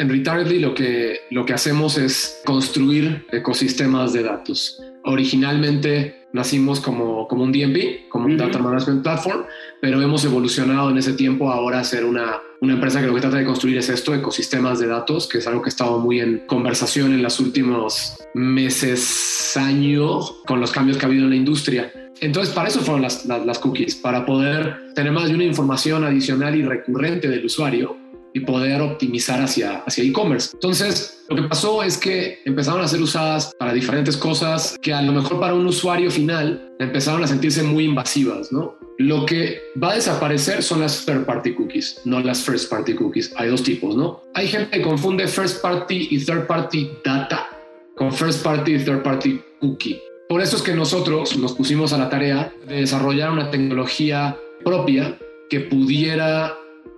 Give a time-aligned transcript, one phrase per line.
[0.00, 4.80] En Retardedly lo que, lo que hacemos es construir ecosistemas de datos.
[5.04, 9.42] Originalmente nacimos como, como un DMP, como un Data Management Platform,
[9.82, 13.20] pero hemos evolucionado en ese tiempo ahora a ser una, una empresa que lo que
[13.20, 16.20] trata de construir es esto, ecosistemas de datos, que es algo que ha estado muy
[16.20, 21.36] en conversación en los últimos meses, años, con los cambios que ha habido en la
[21.36, 21.92] industria.
[22.22, 26.04] Entonces, para eso fueron las, las, las cookies, para poder tener más de una información
[26.04, 27.98] adicional y recurrente del usuario
[28.32, 30.50] y poder optimizar hacia hacia e-commerce.
[30.54, 35.02] Entonces, lo que pasó es que empezaron a ser usadas para diferentes cosas que a
[35.02, 38.76] lo mejor para un usuario final empezaron a sentirse muy invasivas, ¿no?
[38.98, 43.32] Lo que va a desaparecer son las third party cookies, no las first party cookies.
[43.36, 44.22] Hay dos tipos, ¿no?
[44.34, 47.48] Hay gente que confunde first party y third party data
[47.96, 50.00] con first party y third party cookie.
[50.28, 55.18] Por eso es que nosotros nos pusimos a la tarea de desarrollar una tecnología propia
[55.48, 56.54] que pudiera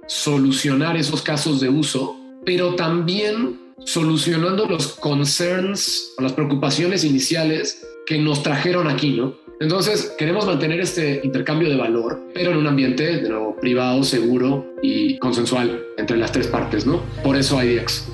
[0.06, 8.18] solucionar esos casos de uso, pero también solucionando los concerns o las preocupaciones iniciales que
[8.18, 9.34] nos trajeron aquí, ¿no?
[9.60, 14.74] Entonces, queremos mantener este intercambio de valor, pero en un ambiente de nuevo privado, seguro
[14.82, 17.00] y consensual entre las tres partes, ¿no?
[17.22, 18.08] Por eso IDX.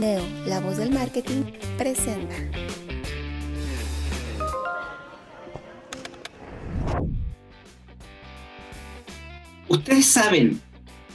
[0.00, 1.44] Neo, la voz del marketing,
[1.78, 2.34] presenta.
[9.68, 10.60] ¿Ustedes saben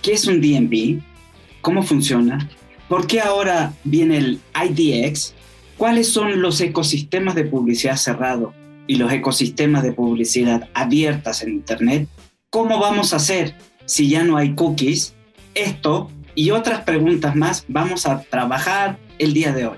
[0.01, 1.01] qué es un DMP?
[1.61, 2.49] ¿Cómo funciona?
[2.87, 5.35] ¿Por qué ahora viene el IDX?
[5.77, 8.53] ¿Cuáles son los ecosistemas de publicidad cerrado
[8.87, 12.07] y los ecosistemas de publicidad abiertas en Internet?
[12.49, 15.13] ¿Cómo vamos a hacer si ya no hay cookies?
[15.53, 19.77] Esto y otras preguntas más vamos a trabajar el día de hoy.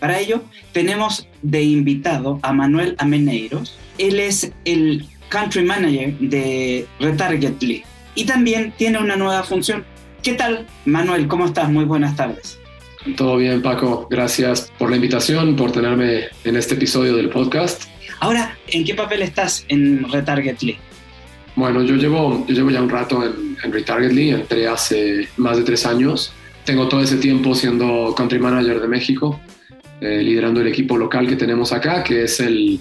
[0.00, 0.42] Para ello
[0.72, 3.78] tenemos de invitado a Manuel Ameneiros.
[3.98, 7.84] Él es el Country Manager de Retargetly
[8.14, 9.84] y también tiene una nueva función.
[10.22, 11.28] ¿Qué tal, Manuel?
[11.28, 11.70] ¿Cómo estás?
[11.70, 12.58] Muy buenas tardes.
[13.16, 14.06] Todo bien, Paco.
[14.10, 17.84] Gracias por la invitación, por tenerme en este episodio del podcast.
[18.20, 20.76] Ahora, ¿en qué papel estás en Retargetly?
[21.56, 25.62] Bueno, yo llevo, yo llevo ya un rato en, en Retargetly, entré hace más de
[25.62, 26.32] tres años.
[26.64, 29.40] Tengo todo ese tiempo siendo country manager de México,
[30.00, 32.80] eh, liderando el equipo local que tenemos acá, que es el,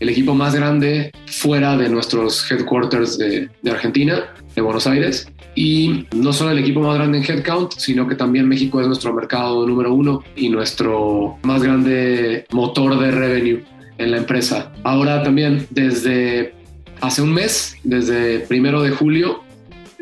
[0.00, 5.30] el equipo más grande fuera de nuestros headquarters de, Argentina, de Buenos Aires.
[5.54, 9.12] Y no solo el equipo más grande en headcount, sino que también México es nuestro
[9.12, 13.64] mercado número uno y nuestro más grande motor de revenue
[13.98, 14.72] en la empresa.
[14.84, 16.54] Ahora también desde
[17.00, 19.42] hace un mes, desde primero de julio,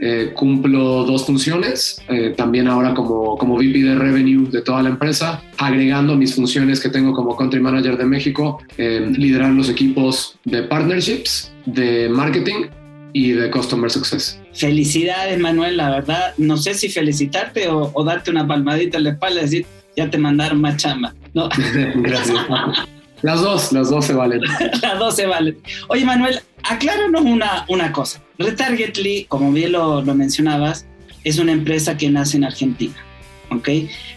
[0.01, 4.91] eh, cumplo dos funciones, eh, también ahora como, como VP de Revenue de toda la
[4.91, 10.39] empresa, agregando mis funciones que tengo como Country Manager de México, eh, liderar los equipos
[10.45, 12.67] de partnerships, de marketing
[13.13, 14.39] y de Customer Success.
[14.53, 19.11] Felicidades, Manuel, la verdad, no sé si felicitarte o, o darte una palmadita en la
[19.11, 21.15] espalda y decir, ya te mandaron más chamba.
[21.33, 21.49] ¿no?
[21.97, 22.39] Gracias.
[23.27, 24.41] Las dos, las dos se valen.
[24.83, 25.59] las dos se valen.
[25.89, 28.23] Oye, Manuel, acláranos una, una cosa.
[28.39, 30.87] Retargetly, como bien lo, lo, mencionabas,
[31.25, 32.95] es una empresa que nace en Argentina.
[33.51, 33.69] ¿Ok?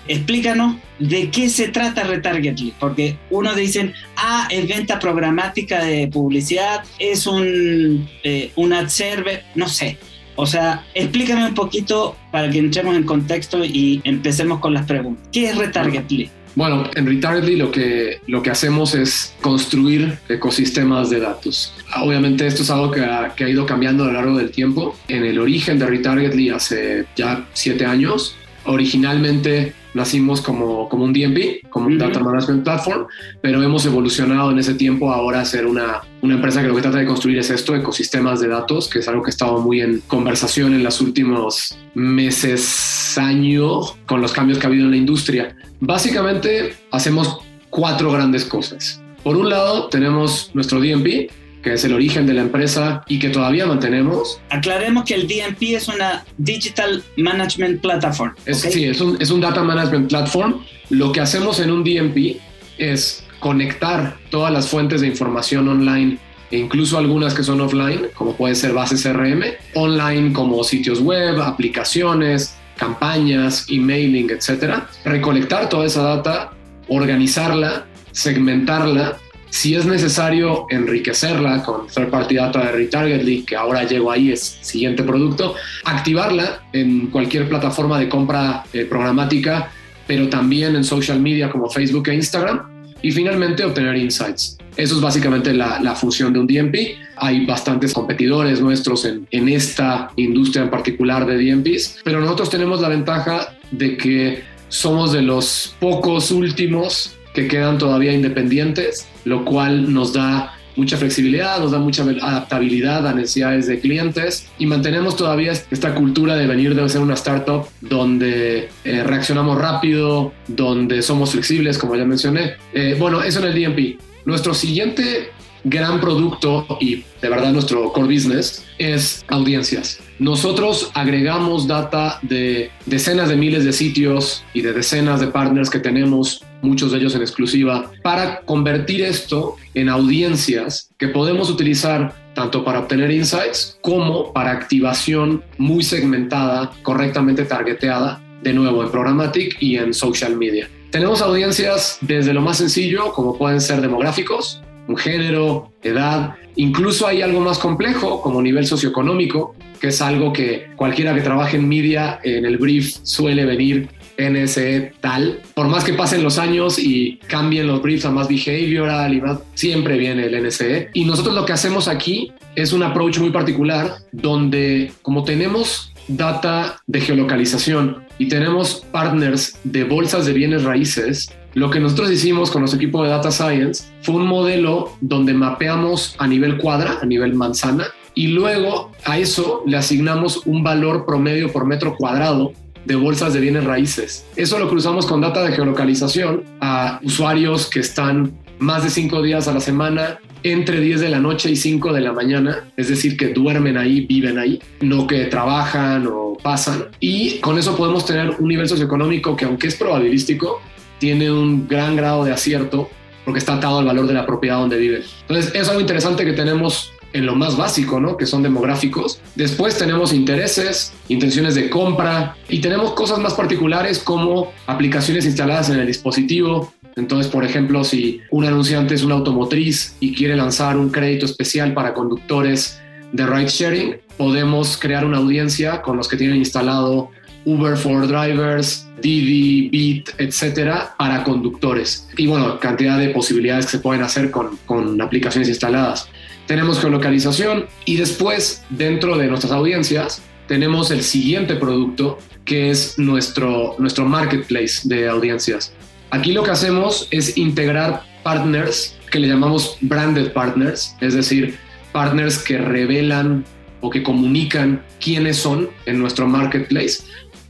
[0.07, 6.83] Explícanos de qué se trata Retargetly, porque uno dicen, ah, es venta programática de publicidad,
[6.99, 9.97] es un, eh, un ad server, no sé.
[10.35, 15.27] O sea, explícame un poquito para que entremos en contexto y empecemos con las preguntas.
[15.31, 16.29] ¿Qué es Retargetly?
[16.55, 21.73] Bueno, en Retardedly lo que, lo que hacemos es construir ecosistemas de datos.
[22.01, 24.95] Obviamente esto es algo que ha, que ha ido cambiando a lo largo del tiempo.
[25.07, 28.35] En el origen de Retargetly hace ya siete años,
[28.65, 31.99] originalmente nacimos como, como un DMP, como un uh -huh.
[31.99, 33.07] Data Management Platform,
[33.41, 36.81] pero hemos evolucionado en ese tiempo ahora a ser una, una empresa que lo que
[36.81, 39.81] trata de construir es esto, ecosistemas de datos, que es algo que ha estado muy
[39.81, 44.97] en conversación en los últimos meses, años, con los cambios que ha habido en la
[44.97, 45.55] industria.
[45.79, 47.39] Básicamente hacemos
[47.69, 49.01] cuatro grandes cosas.
[49.23, 51.29] Por un lado tenemos nuestro DMP,
[51.69, 54.41] que es el origen de la empresa y que todavía mantenemos.
[54.49, 58.33] Aclaremos que el DMP es una Digital Management Platform.
[58.47, 58.71] Es, ¿okay?
[58.71, 60.63] Sí, es un, es un Data Management Platform.
[60.89, 62.37] Lo que hacemos en un DMP
[62.79, 66.17] es conectar todas las fuentes de información online
[66.49, 69.43] e incluso algunas que son offline, como puede ser bases CRM,
[69.75, 74.89] online como sitios web, aplicaciones, campañas, emailing, etcétera.
[75.05, 76.51] Recolectar toda esa data,
[76.87, 79.19] organizarla, segmentarla
[79.49, 84.59] si es necesario enriquecerla con third party data de Retargetly, que ahora llego ahí, es
[84.61, 85.55] siguiente producto,
[85.85, 89.71] activarla en cualquier plataforma de compra eh, programática,
[90.07, 94.57] pero también en social media como Facebook e Instagram, y finalmente obtener insights.
[94.75, 96.97] Eso es básicamente la, función de un DMP.
[97.17, 102.81] Hay bastantes competidores nuestros en, en esta industria en particular de DMPs, pero nosotros tenemos
[102.81, 109.93] la ventaja de que somos de los pocos últimos que quedan todavía independientes, lo cual
[109.93, 115.51] nos da mucha flexibilidad, nos da mucha adaptabilidad a necesidades de clientes y mantenemos todavía
[115.51, 121.77] esta cultura de venir de ser una startup donde eh, reaccionamos rápido, donde somos flexibles,
[121.77, 122.53] como ya mencioné.
[122.73, 123.99] Eh, bueno, eso en el DMP.
[124.25, 125.31] Nuestro siguiente
[125.63, 129.99] gran producto y de verdad nuestro core business es audiencias.
[130.19, 135.79] Nosotros agregamos data de decenas de miles de sitios y de decenas de partners que
[135.79, 142.63] tenemos, muchos de ellos en exclusiva, para convertir esto en audiencias que podemos utilizar tanto
[142.63, 149.77] para obtener insights como para activación muy segmentada, correctamente targeteada, de nuevo en programmatic y
[149.77, 150.69] en social media.
[150.91, 157.21] Tenemos audiencias desde lo más sencillo, como pueden ser demográficos, un género, edad, incluso hay
[157.21, 162.19] algo más complejo como nivel socioeconómico, que es algo que cualquiera que trabaje en media
[162.23, 165.41] en el brief suele venir NSE tal.
[165.53, 169.39] Por más que pasen los años y cambien los briefs a más behavioral y más,
[169.53, 170.89] siempre viene el NSE.
[170.93, 176.81] Y nosotros lo que hacemos aquí es un approach muy particular donde como tenemos data
[176.87, 182.61] de geolocalización y tenemos partners de bolsas de bienes raíces, lo que nosotros hicimos con
[182.61, 187.33] nuestro equipo de Data Science fue un modelo donde mapeamos a nivel cuadra, a nivel
[187.33, 192.53] manzana, y luego a eso le asignamos un valor promedio por metro cuadrado
[192.85, 194.25] de bolsas de bienes raíces.
[194.35, 199.47] Eso lo cruzamos con data de geolocalización a usuarios que están más de cinco días
[199.47, 203.17] a la semana entre 10 de la noche y 5 de la mañana, es decir,
[203.17, 206.85] que duermen ahí, viven ahí, no que trabajan o pasan.
[206.99, 210.61] Y con eso podemos tener un nivel socioeconómico que aunque es probabilístico,
[210.97, 212.89] tiene un gran grado de acierto
[213.25, 215.03] porque está atado al valor de la propiedad donde viven.
[215.21, 218.17] Entonces, es algo interesante que tenemos en lo más básico, ¿no?
[218.17, 219.21] Que son demográficos.
[219.35, 225.79] Después tenemos intereses, intenciones de compra y tenemos cosas más particulares como aplicaciones instaladas en
[225.79, 226.73] el dispositivo.
[226.95, 231.73] Entonces, por ejemplo, si un anunciante es una automotriz y quiere lanzar un crédito especial
[231.73, 232.79] para conductores
[233.11, 237.09] de ride sharing, podemos crear una audiencia con los que tienen instalado
[237.45, 242.07] Uber for Drivers, Didi, Beat, etcétera, para conductores.
[242.17, 246.09] Y bueno, cantidad de posibilidades que se pueden hacer con, con aplicaciones instaladas.
[246.49, 253.75] Tenemos geolocalización y después, dentro de nuestras audiencias, tenemos el siguiente producto que es nuestro,
[253.77, 255.71] nuestro marketplace de audiencias.
[256.09, 261.59] Aquí lo que hacemos es integrar partners que le llamamos branded partners, es decir,
[261.91, 263.45] partners que revelan
[263.81, 267.03] o que comunican quiénes son en nuestro marketplace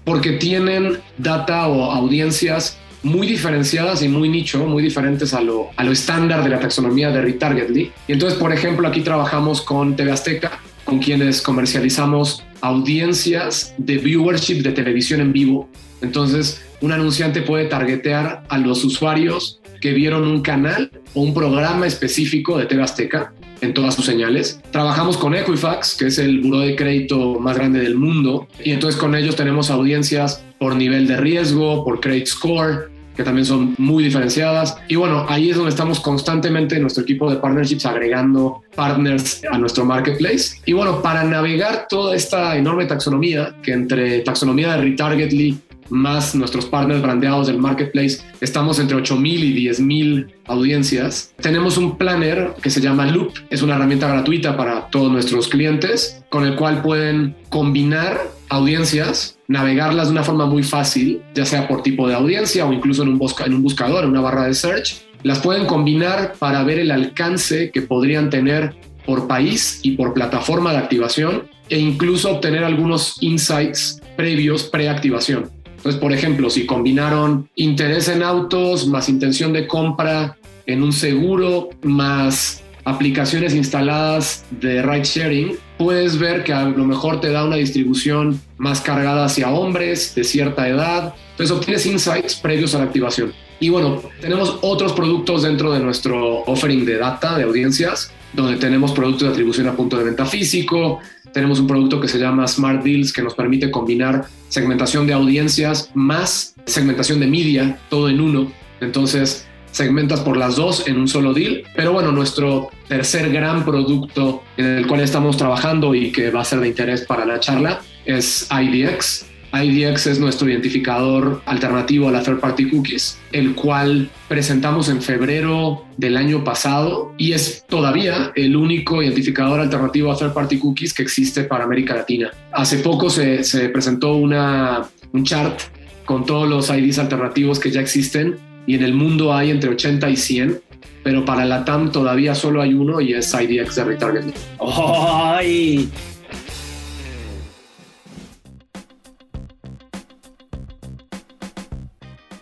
[0.09, 5.83] porque tienen data o audiencias muy diferenciadas y muy nicho, muy diferentes a lo, a
[5.83, 7.91] lo estándar de la taxonomía de Retargetly.
[8.07, 14.61] Y entonces, por ejemplo, aquí trabajamos con TV Azteca, con quienes comercializamos audiencias de viewership
[14.61, 15.69] de televisión en vivo.
[16.01, 21.87] Entonces, un anunciante puede targetear a los usuarios que vieron un canal o un programa
[21.87, 24.59] específico de TV Azteca en todas sus señales.
[24.71, 28.99] Trabajamos con Equifax, que es el buro de crédito más grande del mundo, y entonces
[28.99, 32.88] con ellos tenemos audiencias por nivel de riesgo, por credit score,
[33.19, 34.77] que también son muy diferenciadas.
[34.87, 39.57] Y bueno, ahí es donde estamos constantemente en nuestro equipo de partnerships agregando partners a
[39.57, 40.61] nuestro marketplace.
[40.65, 45.59] Y bueno, para navegar toda esta enorme taxonomía, que entre taxonomía de retargetly
[45.89, 51.33] más nuestros partners brandeados del marketplace, estamos entre 8.000 y 10.000 audiencias.
[51.41, 56.23] Tenemos un planner que se llama Loop, es una herramienta gratuita para todos nuestros clientes,
[56.29, 58.19] con el cual pueden combinar
[58.49, 63.03] audiencias, navegarlas de una forma muy fácil, ya sea por tipo de audiencia o incluso
[63.03, 65.05] en un, en un buscador, en una barra de search.
[65.23, 70.71] Las pueden combinar para ver el alcance que podrían tener por país y por plataforma
[70.71, 75.49] de activación e incluso obtener algunos insights previos preactivación.
[75.79, 81.69] Entonces, por ejemplo, si combinaron interés en autos más intención de compra en un seguro
[81.83, 87.55] más aplicaciones instaladas de ride sharing, puedes ver que a lo mejor te da una
[87.55, 91.13] distribución más cargada hacia hombres de cierta edad.
[91.31, 93.31] Entonces obtienes insights previos a la activación.
[93.61, 98.91] Y bueno, tenemos otros productos dentro de nuestro offering de data, de audiencias, donde tenemos
[98.91, 100.99] productos de atribución a punto de venta físico,
[101.33, 105.91] tenemos un producto que se llama Smart Deals que nos permite combinar segmentación de audiencias
[105.93, 108.51] más segmentación de media, todo en uno.
[108.81, 111.63] Entonces, segmentas por las dos en un solo deal.
[111.75, 116.45] Pero bueno, nuestro tercer gran producto en el cual estamos trabajando y que va a
[116.45, 119.28] ser de interés para la charla es IDX.
[119.53, 125.85] IDX es nuestro identificador alternativo a la third party cookies, el cual presentamos en febrero
[125.97, 131.03] del año pasado y es todavía el único identificador alternativo a third party cookies que
[131.03, 132.31] existe para América Latina.
[132.51, 135.59] Hace poco se, se presentó un chart
[136.05, 140.09] con todos los IDs alternativos que ya existen y en el mundo hay entre 80
[140.09, 140.61] y 100,
[141.03, 144.33] pero para la TAM todavía solo hay uno y es IDX de retargeting.
[144.59, 145.89] ¡Ay!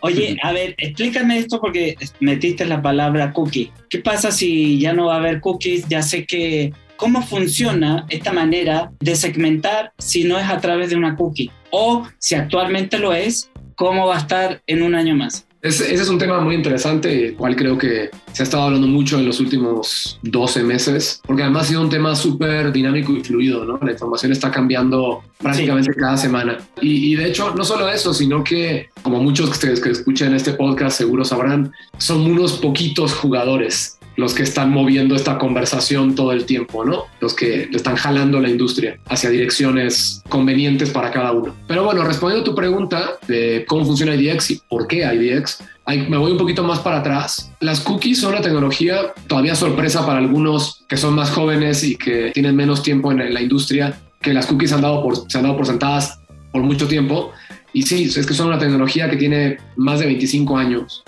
[0.01, 3.71] Oye, a ver, explícame esto porque metiste la palabra cookie.
[3.89, 5.87] ¿Qué pasa si ya no va a haber cookies?
[5.87, 10.95] Ya sé que cómo funciona esta manera de segmentar si no es a través de
[10.95, 15.46] una cookie o si actualmente lo es, cómo va a estar en un año más.
[15.67, 19.19] Ese, es un tema muy interesante, el cual creo que se ha estado hablando mucho
[19.19, 23.65] en los últimos 12 meses, porque además ha sido un tema súper dinámico y fluido,
[23.65, 23.77] ¿no?
[23.81, 26.57] La información está cambiando prácticamente cada semana.
[26.81, 30.53] Y, de hecho, no solo eso, sino que, como muchos que, ustedes que escuchen este
[30.53, 36.45] podcast seguro sabrán, son unos poquitos jugadores los que están moviendo esta conversación todo el
[36.45, 37.05] tiempo, ¿no?
[37.21, 41.55] Los que están jalando la industria hacia direcciones convenientes para cada uno.
[41.67, 45.63] Pero bueno, respondiendo a tu pregunta de cómo funciona IDX y por qué IDX,
[46.09, 47.51] me voy un poquito más para atrás.
[47.59, 52.31] Las cookies son una tecnología todavía sorpresa para algunos que son más jóvenes y que
[52.33, 55.55] tienen menos tiempo en la industria, que las cookies han dado por, se han dado
[55.55, 56.19] por sentadas
[56.51, 57.31] por mucho tiempo.
[57.71, 61.03] Y sí, es que son una tecnología que tiene más de 25 años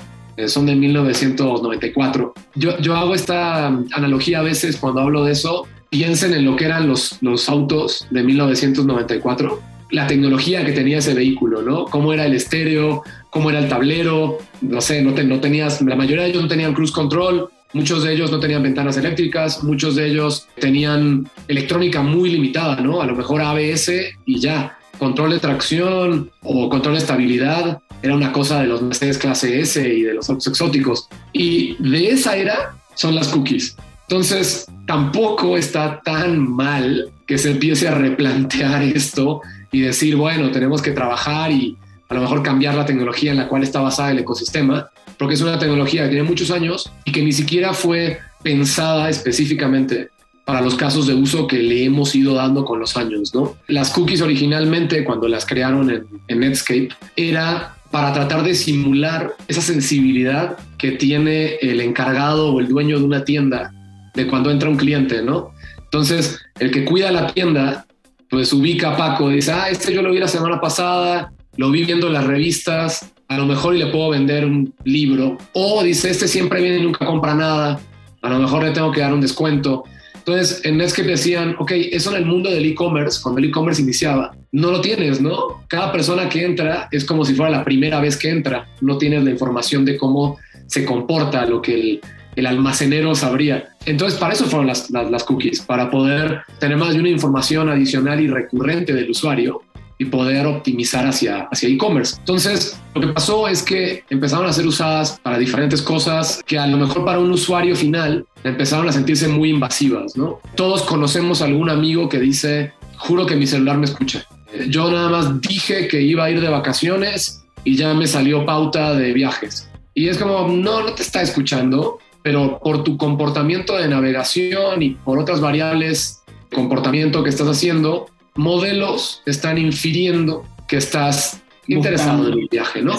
[0.48, 2.34] son de 1994.
[2.56, 6.66] Yo, yo hago esta analogía a veces cuando hablo de eso, piensen en lo que
[6.66, 11.86] eran los, los autos de 1994, la tecnología que tenía ese vehículo, ¿no?
[11.86, 16.24] Cómo era el estéreo, cómo era el tablero, no sé, no, no tenías, la mayoría
[16.24, 20.08] de ellos no tenían cruise control, Muchos de ellos no tenían ventanas eléctricas, muchos de
[20.08, 23.00] ellos tenían electrónica muy limitada, ¿no?
[23.00, 23.92] A lo mejor ABS
[24.26, 24.79] y ya.
[25.00, 29.82] Control de tracción o control de estabilidad era una cosa de los Mercedes clase S
[29.82, 31.08] y de los autos exóticos.
[31.34, 33.76] Y de esa era son las cookies.
[34.10, 39.42] Entonces, tampoco está tan mal que se empiece a replantear esto
[39.72, 41.78] y decir, bueno, tenemos que trabajar y
[42.10, 45.42] a lo mejor cambiar la tecnología en la cual está basada el ecosistema, porque es
[45.42, 50.10] una tecnología que tiene muchos años y que ni siquiera fue pensada específicamente
[50.50, 53.56] para los casos de uso que le hemos ido dando con los años, ¿no?
[53.68, 59.62] Las cookies originalmente, cuando las crearon en, en Netscape, era para tratar de simular esa
[59.62, 63.72] sensibilidad que tiene el encargado o el dueño de una tienda
[64.16, 65.52] de cuando entra un cliente, ¿no?
[65.84, 67.86] Entonces, el que cuida la tienda,
[68.28, 71.86] pues ubica a Paco, dice, ah, este yo lo vi la semana pasada, lo vi
[71.86, 75.38] viendo las revistas, a lo mejor y le puedo vender un libro.
[75.54, 77.80] O dice, este siempre viene y nunca compra nada,
[78.24, 79.84] a lo mejor le tengo que dar un descuento.
[80.30, 84.32] Entonces, en Netscape decían, ok, eso en el mundo del e-commerce, cuando el e-commerce iniciaba,
[84.52, 85.66] no lo tienes, ¿no?
[85.68, 88.68] Cada persona que entra es como si fuera la primera vez que entra.
[88.80, 92.00] No tienes la información de cómo se comporta, lo que
[92.36, 93.70] el, almacenero sabría.
[93.88, 98.22] Entonces, para eso fueron las, las, cookies, para poder tener más de una información adicional
[98.22, 99.64] y recurrente del usuario
[100.00, 102.16] y poder optimizar hacia, hacia e-commerce.
[102.20, 106.66] Entonces, lo que pasó es que empezaron a ser usadas para diferentes cosas que a
[106.66, 110.40] lo mejor para un usuario final empezaron a sentirse muy invasivas, ¿no?
[110.56, 114.26] Todos conocemos a algún amigo que dice, juro que mi celular me escucha.
[114.70, 118.96] Yo nada más dije que iba a ir de vacaciones y ya me salió pauta
[118.96, 119.70] de viajes.
[119.94, 124.92] Y es como, no, no te está escuchando, pero por tu comportamiento de navegación y
[124.92, 132.48] por otras variables comportamiento que estás haciendo, modelos están infiriendo que estás interesado en el
[132.50, 132.94] viaje, ¿no?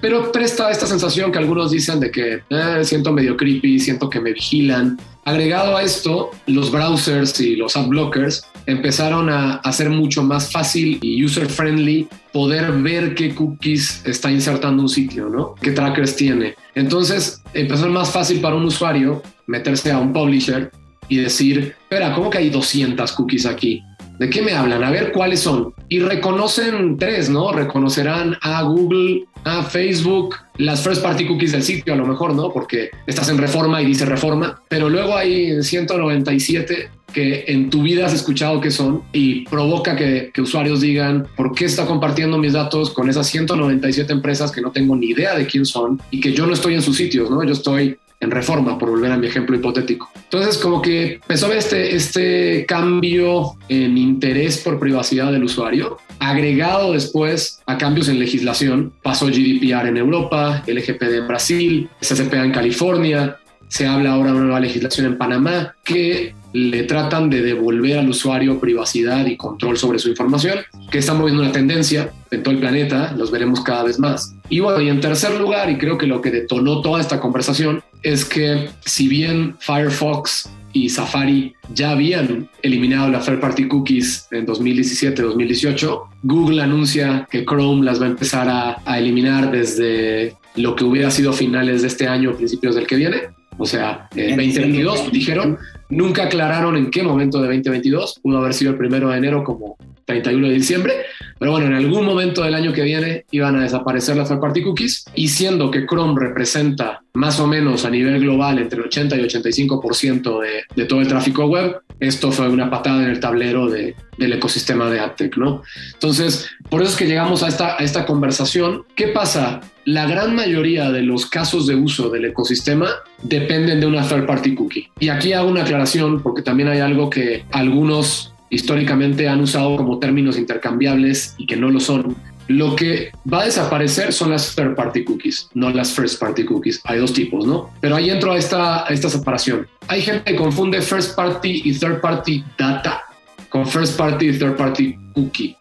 [0.00, 4.20] Pero presta esta sensación que algunos dicen de que eh, siento medio creepy, siento que
[4.20, 4.98] me vigilan.
[5.24, 10.98] Agregado a esto, los browsers y los ad blockers empezaron a hacer mucho más fácil
[11.02, 15.54] y user friendly poder ver qué cookies está insertando un sitio, ¿no?
[15.60, 16.56] ¿Qué trackers tiene?
[16.74, 20.72] Entonces empezó más fácil para un usuario meterse a un publisher
[21.08, 23.82] y decir, espera, ¿cómo que hay 200 cookies aquí?
[24.22, 24.84] ¿De qué me hablan?
[24.84, 25.74] A ver cuáles son.
[25.88, 27.50] Y reconocen tres, ¿no?
[27.50, 32.52] Reconocerán a Google, a Facebook, las first party cookies del sitio, a lo mejor, ¿no?
[32.52, 34.62] Porque estás en reforma y dice reforma.
[34.68, 40.30] Pero luego hay 197 que en tu vida has escuchado que son y provoca que,
[40.32, 44.70] que, usuarios digan por qué está compartiendo mis datos con esas 197 empresas que no
[44.70, 47.42] tengo ni idea de quién son y que yo no estoy en sus sitios, ¿no?
[47.42, 50.10] Yo estoy en reforma, por volver a mi ejemplo hipotético.
[50.14, 55.98] Entonces, como que empezó a ver este, este cambio en interés por privacidad del usuario,
[56.20, 58.92] agregado después a cambios en legislación.
[59.02, 63.38] Pasó GDPR en Europa, LGPD en Brasil, CCPA en California,
[63.72, 68.08] se habla ahora de una nueva legislación en Panamá que le tratan de devolver al
[68.10, 70.58] usuario privacidad y control sobre su información,
[70.90, 74.34] que está moviendo una tendencia en todo el planeta, los veremos cada vez más.
[74.52, 77.82] Y bueno, y en tercer lugar, y creo que lo que detonó toda esta conversación,
[78.02, 84.46] es que si bien Firefox y Safari ya habían eliminado las third party cookies en
[84.46, 90.84] 2017-2018, Google anuncia que Chrome las va a empezar a, a eliminar desde lo que
[90.84, 93.22] hubiera sido finales de este año, principios del que viene.
[93.56, 95.58] O sea, eh, 2022 dijeron,
[95.92, 99.76] nunca aclararon en qué momento de 2022, pudo haber sido el primero de enero como
[100.06, 100.94] 31 de diciembre,
[101.38, 104.62] pero bueno, en algún momento del año que viene iban a desaparecer las third party
[104.62, 109.16] cookies y siendo que Chrome representa más o menos a nivel global entre el 80
[109.16, 113.68] y 85% de, de todo el tráfico web, esto fue una patada en el tablero
[113.68, 115.62] de, del ecosistema de AdTech, ¿no?
[115.92, 118.84] Entonces, por eso es que llegamos a esta, a esta conversación.
[118.96, 119.60] ¿Qué pasa?
[119.84, 122.88] La gran mayoría de los casos de uso del ecosistema
[123.22, 124.88] dependen de una third party cookie.
[125.00, 129.98] Y aquí hago una aclaración porque también hay algo que algunos históricamente han usado como
[129.98, 132.14] términos intercambiables y que no lo son.
[132.48, 136.80] Lo que va a desaparecer son las third party cookies, no las first party cookies.
[136.84, 137.70] Hay dos tipos, ¿no?
[137.80, 139.66] Pero ahí entro a esta, esta separación.
[139.88, 143.02] Hay gente que confunde first party y third party data
[143.48, 145.56] con first party y third party cookie.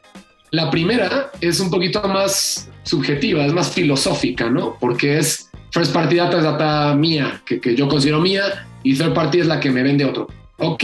[0.51, 4.75] La primera es un poquito más subjetiva, es más filosófica, ¿no?
[4.81, 9.13] Porque es first party data es data mía, que, que yo considero mía, y third
[9.13, 10.27] party es la que me vende otro.
[10.57, 10.83] Ok,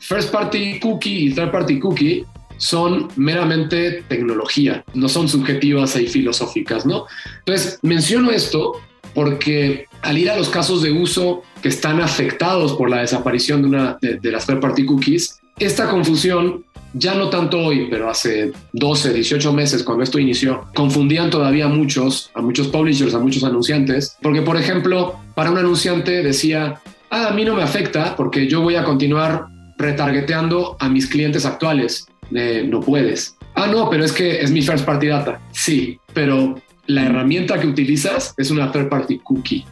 [0.00, 2.26] first party cookie y third party cookie
[2.58, 7.06] son meramente tecnología, no son subjetivas y filosóficas, ¿no?
[7.38, 8.74] Entonces, menciono esto
[9.14, 13.68] porque al ir a los casos de uso que están afectados por la desaparición de,
[13.68, 16.65] una, de, de las third party cookies, esta confusión
[16.98, 21.68] ya no tanto hoy, pero hace 12, 18 meses cuando esto inició, confundían todavía a
[21.68, 27.28] muchos, a muchos publishers, a muchos anunciantes, porque por ejemplo, para un anunciante decía, ah,
[27.28, 32.06] a mí no me afecta porque yo voy a continuar retargeteando a mis clientes actuales.
[32.34, 33.36] Eh, no puedes.
[33.54, 35.40] Ah, no, pero es que es mi first party data.
[35.52, 39.64] Sí, pero la herramienta que utilizas es una third party cookie.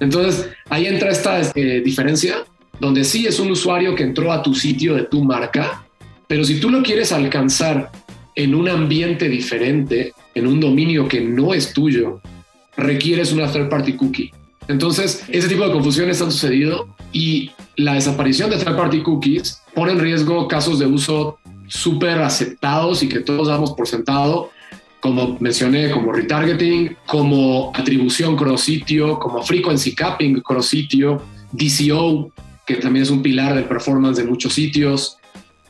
[0.00, 2.44] Entonces, ahí entra esta eh, diferencia,
[2.78, 5.84] donde sí es un usuario que entró a tu sitio de tu marca,
[6.28, 7.90] pero si tú lo quieres alcanzar
[8.36, 12.20] en un ambiente diferente, en un dominio que no es tuyo,
[12.76, 14.30] requieres una third party cookie.
[14.68, 19.92] Entonces, ese tipo de confusiones han sucedido y la desaparición de third party cookies pone
[19.92, 24.50] en riesgo casos de uso súper aceptados y que todos damos por sentado,
[25.00, 32.30] como mencioné, como retargeting, como atribución cross sitio, como frequency capping cross sitio, DCO,
[32.66, 35.17] que también es un pilar del performance de muchos sitios.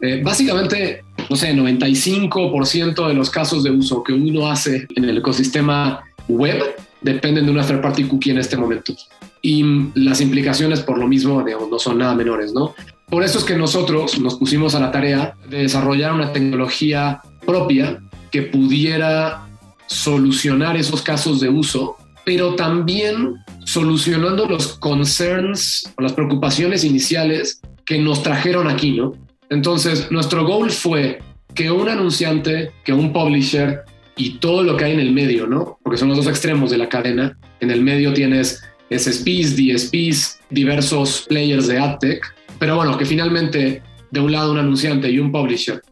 [0.00, 5.18] Eh, básicamente, no sé, 95% de los casos de uso que uno hace en el
[5.18, 6.62] ecosistema web
[7.00, 8.94] dependen de una third party cookie en este momento.
[9.42, 12.74] Y las implicaciones por lo mismo no son nada menores, ¿no?
[13.08, 18.00] Por eso es que nosotros nos pusimos a la tarea de desarrollar una tecnología propia
[18.30, 19.46] que pudiera
[19.86, 27.98] solucionar esos casos de uso, pero también solucionando los concerns o las preocupaciones iniciales que
[27.98, 29.14] nos trajeron aquí, ¿no?
[29.50, 31.20] Entonces, nuestro goal fue
[31.54, 33.82] que un anunciante, que un publisher
[34.16, 35.78] y todo lo que hay en el medio, ¿no?
[35.82, 37.38] Porque son los dos extremos de la cadena.
[37.60, 44.20] En el medio tienes SSPs, DSPs, diversos players de AdTech, pero bueno, que finalmente de
[44.20, 45.82] un lado un anunciante y un publisher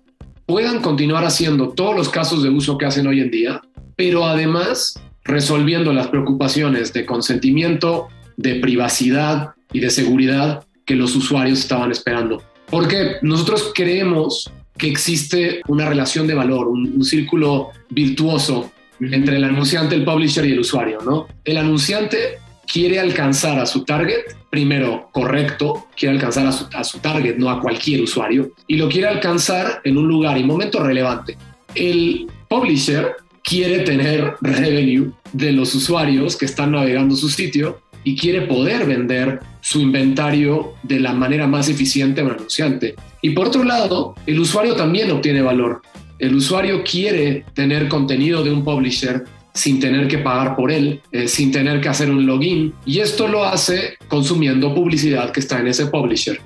[0.47, 3.61] puedan continuar haciendo todos los casos de uso que hacen hoy en día,
[3.97, 11.59] pero además resolviendo las preocupaciones de consentimiento, de privacidad y de seguridad que los usuarios
[11.59, 12.42] estaban esperando.
[12.70, 19.44] Porque nosotros creemos que existe una relación de valor, un, un círculo virtuoso entre el
[19.44, 21.26] anunciante, el publisher y el usuario, ¿no?
[21.44, 22.38] El anunciante
[22.70, 27.50] quiere alcanzar a su target, primero correcto, quiere alcanzar a su, a su, target, no
[27.50, 31.37] a cualquier usuario, y lo quiere alcanzar en un lugar y momento relevante.
[31.74, 38.42] El publisher quiere tener revenue de los usuarios que están navegando su sitio y quiere
[38.42, 42.94] poder vender su inventario de la manera más eficiente a un anunciante.
[43.20, 45.83] Y por otro lado, el usuario también obtiene valor.
[46.20, 49.24] El usuario quiere tener contenido de un publisher
[49.55, 52.74] sin tener que pagar por él, eh, sin tener que hacer un login.
[52.85, 56.40] Y esto lo hace consumiendo publicidad que está en ese publisher.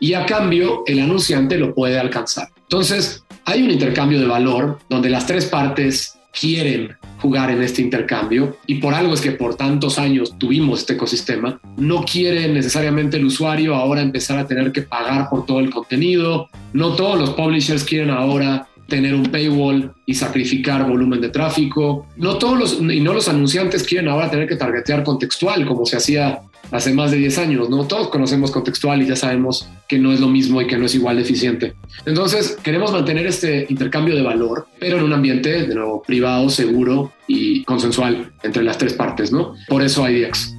[0.00, 2.48] Y a cambio, el anunciante lo puede alcanzar.
[2.62, 8.56] Entonces, hay un intercambio de valor donde las tres partes quieren jugar en este intercambio
[8.66, 11.60] y por algo es que por tantos años tuvimos este ecosistema.
[11.76, 16.48] No quiere necesariamente el usuario ahora empezar a tener que pagar por todo el contenido.
[16.72, 22.06] No todos los publishers quieren ahora tener un paywall y sacrificar volumen de tráfico.
[22.16, 25.96] No todos los, y no los anunciantes quieren ahora tener que targetear contextual como se
[25.96, 26.40] hacía
[26.72, 27.86] hace más de 10 años, ¿no?
[27.86, 30.94] Todos conocemos contextual y ya sabemos que no es lo mismo y que no es
[30.94, 31.74] igual de eficiente.
[32.06, 37.12] Entonces, queremos mantener este intercambio de valor, pero en un ambiente, de nuevo, privado, seguro
[37.28, 39.54] y consensual entre las tres partes, ¿no?
[39.68, 40.56] Por eso IDX.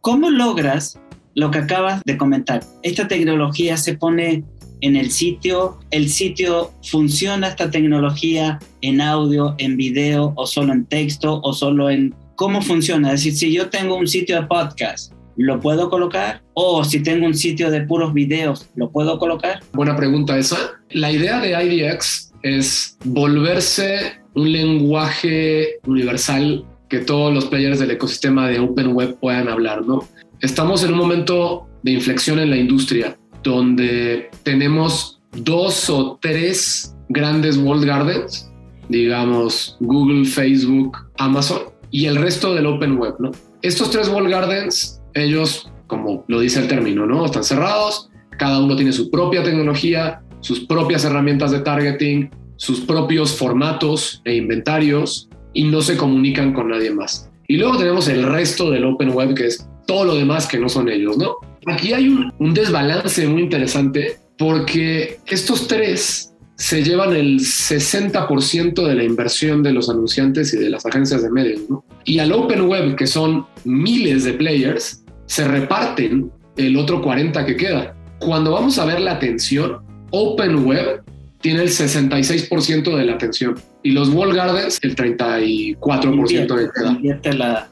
[0.00, 0.98] ¿Cómo logras
[1.34, 2.64] lo que acabas de comentar?
[2.82, 4.44] Esta tecnología se pone
[4.80, 10.84] en el sitio, el sitio funciona esta tecnología en audio, en video o solo en
[10.86, 13.12] texto o solo en cómo funciona.
[13.12, 16.42] Es decir, si yo tengo un sitio de podcast, ¿lo puedo colocar?
[16.54, 19.60] O si tengo un sitio de puros videos, ¿lo puedo colocar?
[19.72, 20.56] Buena pregunta esa.
[20.90, 28.48] La idea de IDX es volverse un lenguaje universal que todos los players del ecosistema
[28.48, 30.08] de Open Web puedan hablar, ¿no?
[30.40, 37.56] Estamos en un momento de inflexión en la industria donde tenemos dos o tres grandes
[37.56, 38.50] walled gardens,
[38.88, 43.30] digamos Google, Facebook, Amazon y el resto del Open Web, ¿no?
[43.62, 47.24] Estos tres walled gardens, ellos, como lo dice el término, ¿no?
[47.24, 53.34] Están cerrados, cada uno tiene su propia tecnología, sus propias herramientas de targeting, sus propios
[53.34, 57.30] formatos e inventarios y no se comunican con nadie más.
[57.46, 60.68] Y luego tenemos el resto del Open Web, que es todo lo demás que no
[60.68, 61.36] son ellos, ¿no?
[61.68, 69.04] Aquí hay un, desbalance muy interesante porque estos tres se llevan el 60% de la
[69.04, 71.84] inversión de los anunciantes y de las agencias de medios, ¿no?
[72.04, 77.56] Y al Open Web, que son miles de players, se reparten el otro 40 que
[77.56, 77.94] queda.
[78.18, 79.78] Cuando vamos a ver la atención,
[80.10, 81.02] Open Web
[81.40, 87.70] tiene el 66% de la atención y los Wall Gardens el 34% de queda.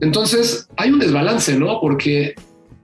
[0.00, 1.80] Entonces hay un desbalance, ¿no?
[1.80, 2.34] Porque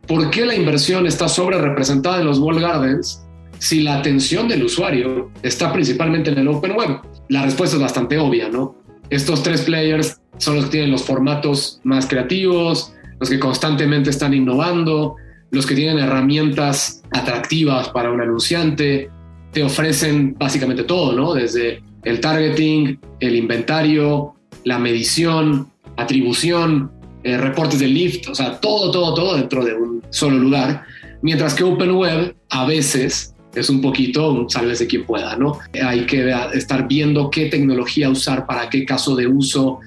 [0.06, 3.22] ¿por qué la inversión está sobre representada en los Wall Gardens
[3.58, 7.00] si la atención del usuario está principalmente en el Open Web?
[7.28, 8.76] La respuesta es bastante obvia, ¿no?
[9.10, 14.34] Estos tres players son los que tienen los formatos más creativos, los que constantemente están
[14.34, 15.16] innovando,
[15.50, 19.10] los que tienen herramientas atractivas para un anunciante,
[19.52, 21.32] te ofrecen básicamente todo, ¿no?
[21.34, 26.90] Desde el targeting, el inventario, la medición, atribución,
[27.24, 30.84] eh, reportes de Lyft, o sea, todo, todo, todo dentro de un solo lugar.
[31.22, 35.58] Mientras que Open Web a veces es un poquito, sálvese quien pueda, ¿no?
[35.82, 39.80] Hay que estar viendo qué tecnología usar para qué caso de uso.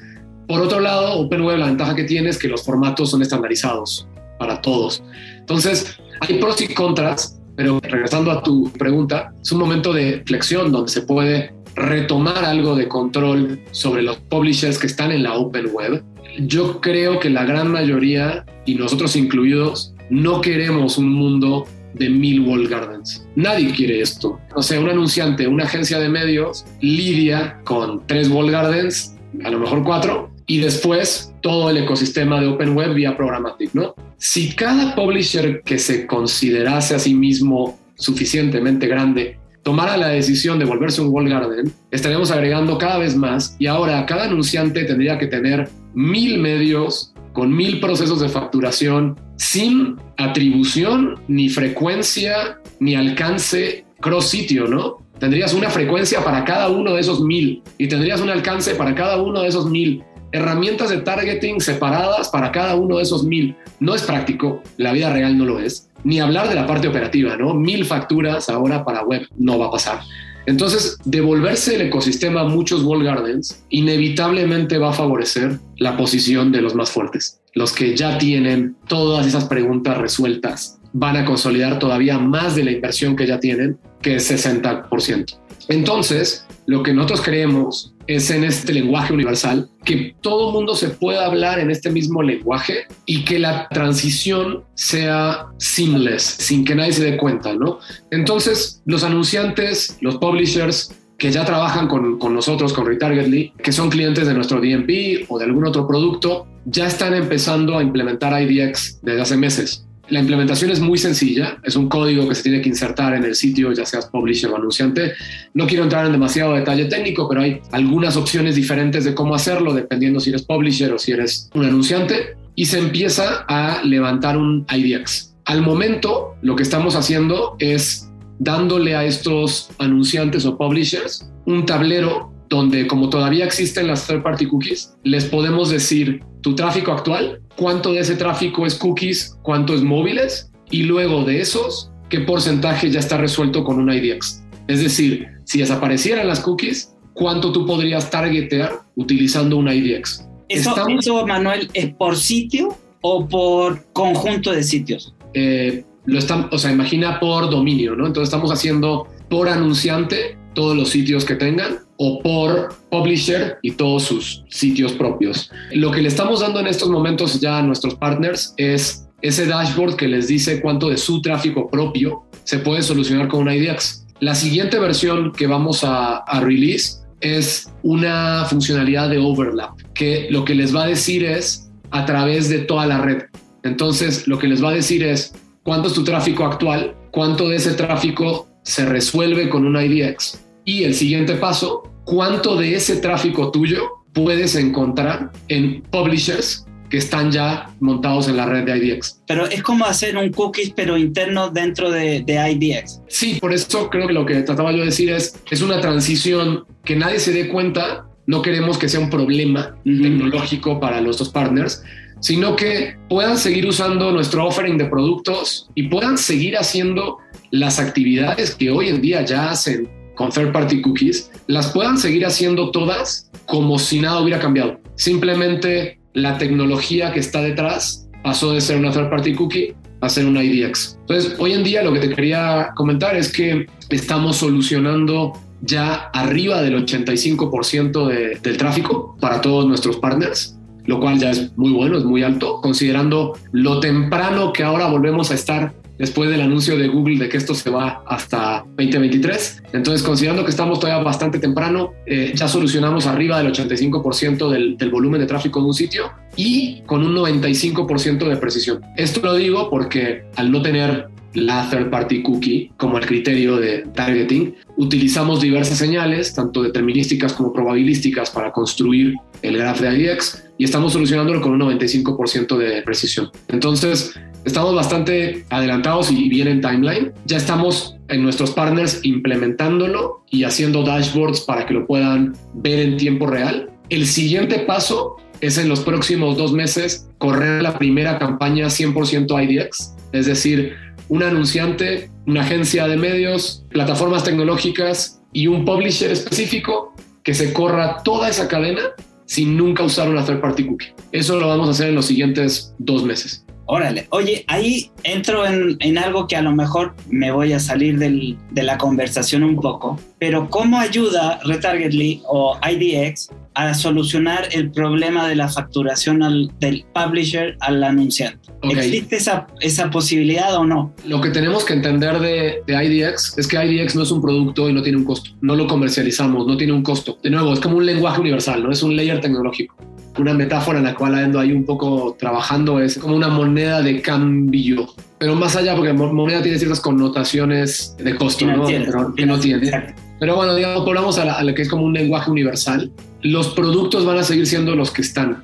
[0.48, 4.08] Por otro lado, Open Web la ventaja que tiene es que los formatos son estandarizados
[4.40, 5.04] para todos.
[5.38, 10.72] Entonces, hay pros y contras, pero regresando a tu pregunta, es un momento de flexión
[10.72, 15.70] donde se puede retomar algo de control sobre los publishers que están en la Open
[15.72, 16.04] Web
[16.38, 22.42] yo creo que la gran mayoría, y nosotros incluidos, no queremos un mundo de mil
[22.42, 23.26] wall gardens.
[23.36, 24.40] Nadie quiere esto.
[24.56, 29.60] O sea, un anunciante, una agencia de medios lidia con tres wall gardens, a lo
[29.60, 33.96] mejor cuatro, y después todo el ecosistema de Open Web vía programmatic, ¿no?
[34.18, 40.66] Si cada publisher que se considerase a sí mismo suficientemente grande tomara la decisión de
[40.66, 45.28] volverse un wall garden, estaríamos agregando cada vez más y ahora cada anunciante tendría que
[45.28, 54.30] tener mil medios con mil procesos de facturación sin atribución, ni frecuencia, ni alcance cross
[54.30, 54.98] sitio, ¿no?
[55.18, 59.20] Tendrías una frecuencia para cada uno de esos mil y tendrías un alcance para cada
[59.20, 60.04] uno de esos mil.
[60.32, 63.56] Herramientas de targeting separadas para cada uno de esos mil.
[63.80, 65.90] No es práctico, la vida real no lo es.
[66.04, 67.56] Ni hablar de la parte operativa, ¿no?
[67.56, 70.02] Mil facturas ahora para web no va a pasar.
[70.48, 76.62] Entonces, devolverse el ecosistema a muchos wall gardens inevitablemente va a favorecer la posición de
[76.62, 77.42] los más fuertes.
[77.54, 82.72] Los que ya tienen todas esas preguntas resueltas van a consolidar todavía más de la
[82.72, 85.38] inversión que ya tienen, que es 60%.
[85.70, 91.26] Entonces, lo que nosotros creemos es en este lenguaje universal, que todo mundo se pueda
[91.26, 97.04] hablar en este mismo lenguaje y que la transición sea seamless, sin que nadie se
[97.04, 97.80] dé cuenta, ¿no?
[98.12, 103.90] Entonces, los anunciantes, los publishers, que ya trabajan con, con, nosotros, con Retargetly, que son
[103.90, 109.00] clientes de nuestro DMP o de algún otro producto, ya están empezando a implementar IDX
[109.02, 109.87] desde hace meses.
[110.10, 113.36] La implementación es muy sencilla, es un código que se tiene que insertar en el
[113.36, 115.14] sitio, ya seas publisher o anunciante.
[115.54, 119.74] No quiero entrar en demasiado detalle técnico, pero hay algunas opciones diferentes de cómo hacerlo,
[119.74, 124.66] dependiendo si eres publisher o si eres un anunciante, y se empieza a levantar un
[124.70, 125.36] IDX.
[125.44, 132.32] Al momento, lo que estamos haciendo es dándole a estos anunciantes o publishers un tablero
[132.50, 137.92] donde como todavía existen las third party cookies, les podemos decir tu tráfico actual, cuánto
[137.92, 143.00] de ese tráfico es cookies, cuánto es móviles y luego de esos, qué porcentaje ya
[143.00, 144.44] está resuelto con un IDX.
[144.68, 150.26] Es decir, si desaparecieran las cookies, cuánto tú podrías targetear utilizando un IDX.
[150.48, 155.14] ¿Eso, Manuel, es por sitio o por conjunto de sitios?
[155.34, 158.08] Eh, lo están, o sea, imagina por dominio, ¿no?
[158.08, 164.06] Entonces estamos haciendo por anunciante todos los sitios que tengan o por publisher y todos
[164.06, 165.52] sus sitios propios.
[165.72, 169.98] Lo que le estamos dando en estos momentos ya a nuestros partners es ese dashboard
[169.98, 174.08] que les dice cuánto de su tráfico propio se puede solucionar con un IDX.
[174.20, 180.44] La siguiente versión que vamos a, a release es una funcionalidad de overlap, que lo
[180.44, 183.26] que les va a decir es a través de toda la red.
[183.62, 187.58] Entonces, lo que les va a decir es cuánto es tu tráfico actual, cuánto de
[187.58, 190.47] ese tráfico se resuelve con un IDX.
[190.68, 197.32] Y el siguiente paso, cuánto de ese tráfico tuyo puedes encontrar en publishers que están
[197.32, 199.22] ya montados en la red de IDX.
[199.28, 203.00] Pero es como hacer un cookies, pero interno dentro de, de, IDX.
[203.08, 206.66] Sí, por eso creo que lo que trataba yo de decir es, es una transición
[206.84, 211.82] que nadie se dé cuenta, no queremos que sea un problema tecnológico para nuestros partners,
[212.20, 217.20] sino que puedan seguir usando nuestro offering de productos y puedan seguir haciendo
[217.52, 222.26] las actividades que hoy en día ya hacen con third party cookies, las puedan seguir
[222.26, 224.80] haciendo todas como si nada hubiera cambiado.
[224.96, 230.26] Simplemente la tecnología que está detrás pasó de ser una third party cookie a ser
[230.26, 230.98] una IDX.
[231.02, 236.62] Entonces, hoy en día lo que te quería comentar es que estamos solucionando ya arriba
[236.62, 242.04] del 85% del tráfico para todos nuestros partners, lo cual ya es muy bueno, es
[242.04, 247.18] muy alto, considerando lo temprano que ahora volvemos a estar después del anuncio de Google
[247.18, 249.64] de que esto se va hasta 2023.
[249.74, 255.20] Entonces, considerando que estamos todavía bastante temprano, eh, ya solucionamos arriba del 85% del, volumen
[255.20, 258.82] de tráfico de un sitio y con un 95% de precisión.
[258.96, 263.80] Esto lo digo porque al no tener la third party cookie como el criterio de
[263.94, 270.64] targeting, utilizamos diversas señales, tanto determinísticas como probabilísticas, para construir el graph de IDX y
[270.64, 273.30] estamos solucionándolo con un 95% de precisión.
[273.50, 274.14] Entonces,
[274.46, 277.14] estamos bastante adelantados y bien en timeline.
[277.26, 282.98] Ya estamos en nuestros partners implementándolo y haciendo dashboards para que lo puedan ver en
[282.98, 283.70] tiempo real.
[283.90, 289.96] El siguiente paso es en los próximos dos meses correr la primera campaña 100% IDX,
[290.12, 290.76] es decir,
[291.10, 298.04] un anunciante, una agencia de medios, plataformas tecnológicas y un publisher específico que se corra
[298.04, 298.82] toda esa cadena
[299.26, 300.94] sin nunca usar una third party cookie.
[301.12, 303.46] Eso lo vamos a hacer en los siguientes dos meses.
[303.70, 308.00] Órale, oye, ahí entro en, en, algo que a lo mejor me voy a salir
[308.00, 314.72] del, de la conversación un poco, pero ¿cómo ayuda Retargetly o IDX a solucionar el
[314.72, 318.40] problema de la facturación al, del publisher al anunciante?
[318.62, 320.94] ¿Existe esa, esa posibilidad o no?
[321.06, 324.70] Lo que tenemos que entender de, de IDX es que IDX no es un producto
[324.70, 325.32] y no tiene un costo.
[325.42, 327.18] No lo comercializamos, no tiene un costo.
[327.22, 329.76] De nuevo, es como un lenguaje universal, no es un layer tecnológico
[330.20, 334.02] una metáfora en la cual ando ahí un poco trabajando es como una moneda de
[334.02, 334.88] cambio,
[335.20, 338.66] pero más allá porque moneda tiene ciertas connotaciones de costo, ¿no?
[338.66, 339.72] Pero, que no tiene.
[340.20, 342.92] Pero bueno, digamos, volvamos a, lo que es como un lenguaje universal.
[343.22, 345.44] Los productos van a seguir siendo los que están.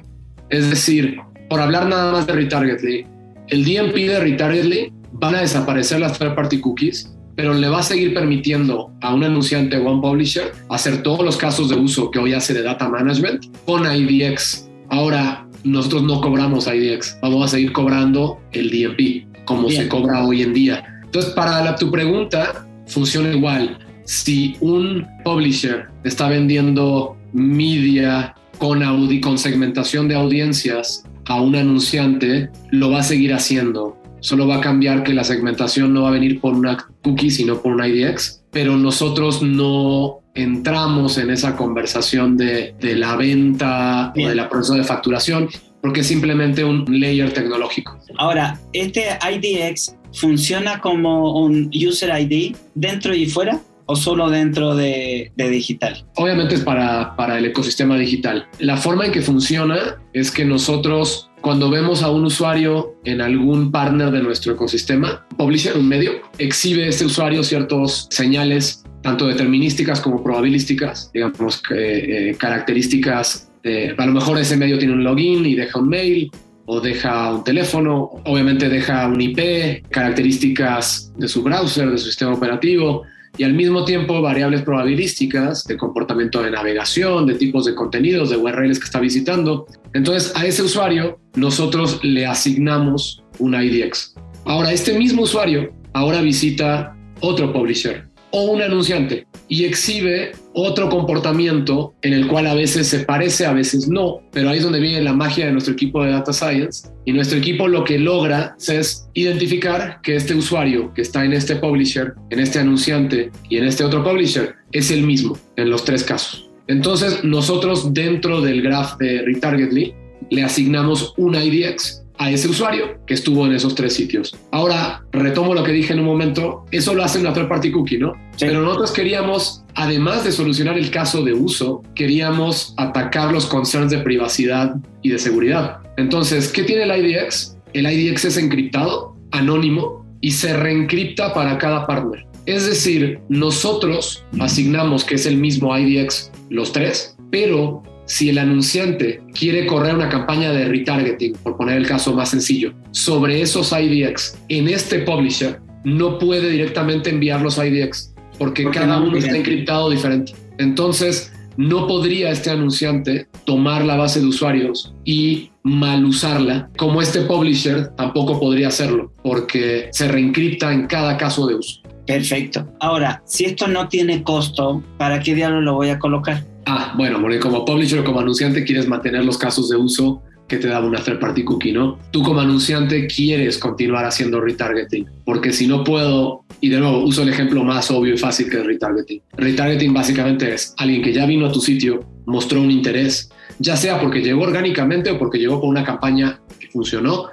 [0.49, 1.17] Es decir,
[1.49, 3.05] por hablar nada más de retargetly,
[3.49, 7.83] el DMP de retargetly van a desaparecer las third party cookies pero le va a
[7.83, 12.11] seguir permitiendo a un anunciante o a un publisher hacer todos los casos de uso
[12.11, 14.69] que hoy hace de data management con IDX.
[14.89, 20.41] Ahora, nosotros no cobramos IDX, vamos a seguir cobrando el DMP, como se cobra hoy
[20.41, 21.01] en día.
[21.03, 23.79] Entonces, para tu pregunta, funciona igual.
[24.05, 32.49] Si un publisher está vendiendo media con, audi con segmentación de audiencias a un anunciante,
[32.71, 36.11] lo va a seguir haciendo Solo va a cambiar que la segmentación no va a
[36.11, 38.45] venir por una cookie, sino por un IDX.
[38.51, 44.85] Pero nosotros no entramos en esa conversación de, la venta o de la proceso de
[44.85, 45.49] facturación,
[45.81, 47.99] porque es simplemente un layer tecnológico.
[48.17, 53.59] Ahora, ¿este IDX funciona como un user ID dentro y fuera?
[53.85, 56.05] o solo dentro de, de, digital?
[56.15, 58.47] Obviamente es para, para el ecosistema digital.
[58.59, 63.69] La forma en que funciona es que nosotros cuando vemos a un usuario en algún
[63.69, 70.23] partner de nuestro ecosistema, publisher, un medio, exhibe este usuario ciertos señales, tanto determinísticas como
[70.23, 73.49] probabilísticas, digamos, eh, características.
[73.97, 76.31] a lo mejor ese medio tiene un login y deja un mail,
[76.65, 82.33] o deja un teléfono, obviamente deja un IP, características de su browser, de su sistema
[82.33, 83.03] operativo
[83.37, 88.37] y al mismo tiempo variables probabilísticas de comportamiento de navegación, de tipos de contenidos, de
[88.37, 89.65] URLs que está visitando.
[89.93, 94.15] Entonces a ese usuario nosotros le asignamos un IDX.
[94.45, 101.93] Ahora este mismo usuario ahora visita otro publisher o un anunciante y exhibe otro comportamiento
[102.01, 105.01] en el cual a veces se parece, a veces no, pero ahí es donde viene
[105.01, 109.07] la magia de nuestro equipo de Data Science y nuestro equipo lo que logra es
[109.13, 113.83] identificar que este usuario que está en este publisher, en este anunciante y en este
[113.83, 116.49] otro publisher es el mismo en los tres casos.
[116.67, 119.93] Entonces nosotros dentro del graph de Retargetly
[120.31, 124.35] le asignamos un IDX a ese usuario que estuvo en esos tres sitios.
[124.51, 127.97] Ahora, retomo lo que dije en un momento, eso lo hace una third party cookie,
[127.97, 128.13] ¿no?
[128.39, 133.99] Pero nosotros queríamos, además de solucionar el caso de uso, queríamos atacar los concerns de
[133.99, 135.79] privacidad y de seguridad.
[135.97, 137.57] Entonces, ¿qué tiene el IDX?
[137.73, 142.25] El IDX es encriptado, anónimo, y se reencripta para cada partner.
[142.45, 149.21] Es decir, nosotros asignamos que es el mismo IDX los tres, pero si el anunciante
[149.33, 154.37] quiere correr una campaña de retargeting, por poner el caso más sencillo, sobre esos IDX
[154.49, 160.33] en este publisher, no puede directamente enviar los IDX porque, cada uno está encriptado diferente.
[160.57, 167.21] Entonces, no podría este anunciante tomar la base de usuarios y mal usarla, como este
[167.21, 171.81] publisher tampoco podría hacerlo, porque se reencripta en cada caso de uso.
[172.05, 172.67] Perfecto.
[172.81, 176.43] Ahora, si esto no tiene costo, ¿para qué diablo lo voy a colocar?
[176.65, 180.57] Ah, bueno, porque como publisher o como anunciante quieres mantener los casos de uso que
[180.57, 181.97] te da una third party cookie, ¿no?
[182.11, 187.23] Tú como anunciante quieres continuar haciendo retargeting, porque si no puedo, y de nuevo uso
[187.23, 189.21] el ejemplo más obvio y fácil que es retargeting.
[189.37, 193.99] Retargeting básicamente es alguien que ya vino a tu sitio, mostró un interés, ya sea
[193.99, 197.27] porque llegó orgánicamente o porque llegó con una campaña que funcionó,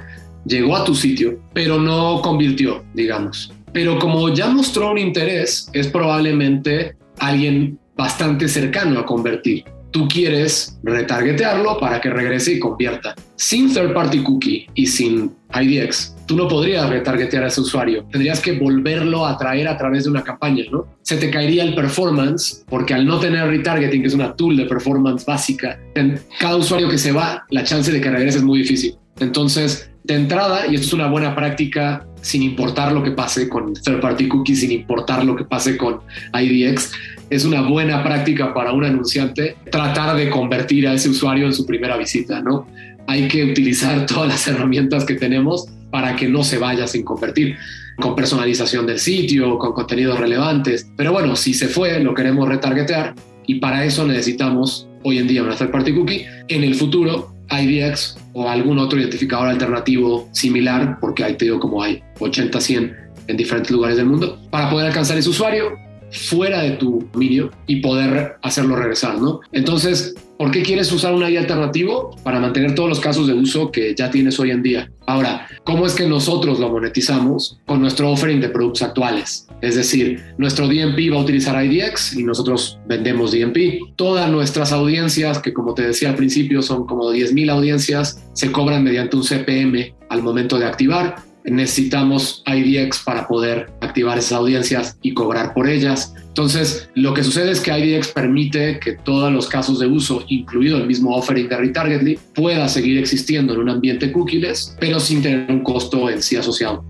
[0.47, 3.53] llegó a tu sitio, pero no convirtió, digamos.
[3.73, 9.65] Pero como ya mostró un interés, es probablemente alguien bastante cercano a convertir.
[9.91, 13.15] Tú quieres retargetearlo para que regrese y convierta.
[13.37, 18.05] Sin third party cookie y sin IDX, tú no podrías retargetear a ese usuario.
[18.11, 20.87] Tendrías que volverlo a traer a través de una campaña, ¿no?
[21.03, 24.65] Se te caería el performance porque al no tener retargeting, que es una tool de
[24.65, 28.61] performance básica, en cada usuario que se va, la chance de que regrese es muy
[28.61, 28.95] difícil.
[29.19, 33.75] Entonces, de entrada, y esto es una buena práctica sin importar lo que pase con
[33.75, 36.01] third party cookie, sin importar lo que pase con
[36.33, 36.93] IDX,
[37.31, 41.65] es una buena práctica para un anunciante tratar de convertir a ese usuario en su
[41.65, 42.67] primera visita, ¿no?
[43.07, 47.57] Hay que utilizar todas las herramientas que tenemos para que no se vaya sin convertir,
[47.97, 50.89] con personalización del sitio, con contenidos relevantes.
[50.97, 53.15] Pero bueno, si se fue, lo queremos retargetear
[53.47, 56.27] y para eso necesitamos hoy en día una third party cookie.
[56.49, 62.03] En el futuro, IDX o algún otro identificador alternativo similar, porque hay, te como hay
[62.21, 67.07] 80, 100 en diferentes lugares del mundo, para poder alcanzar ese usuario fuera de tu
[67.13, 69.41] dominio y poder hacerlo regresar, ¿no?
[69.53, 72.17] Entonces, ¿por qué quieres usar un ID alternativo?
[72.23, 74.91] Para mantener todos los casos de uso que ya tienes hoy en día.
[75.07, 77.59] Ahora, ¿cómo es que nosotros lo monetizamos?
[77.67, 79.47] Con nuestro offering de productos actuales.
[79.61, 83.95] Es decir, nuestro DMP va a utilizar IDX y nosotros vendemos DMP.
[83.97, 88.85] Todas nuestras audiencias, que como te decía al principio son como 10.000 audiencias, se cobran
[88.85, 95.15] mediante un CPM al momento de activar necesitamos IDX para poder activar esas audiencias y
[95.15, 96.15] cobrar por ellas.
[96.29, 100.77] Entonces, lo que sucede es que IDX permite que todos los casos de uso, incluido
[100.77, 105.51] el mismo offering de Retargetly, pueda seguir existiendo en un ambiente cookieless, pero sin tener
[105.51, 106.85] un costo en sí asociado.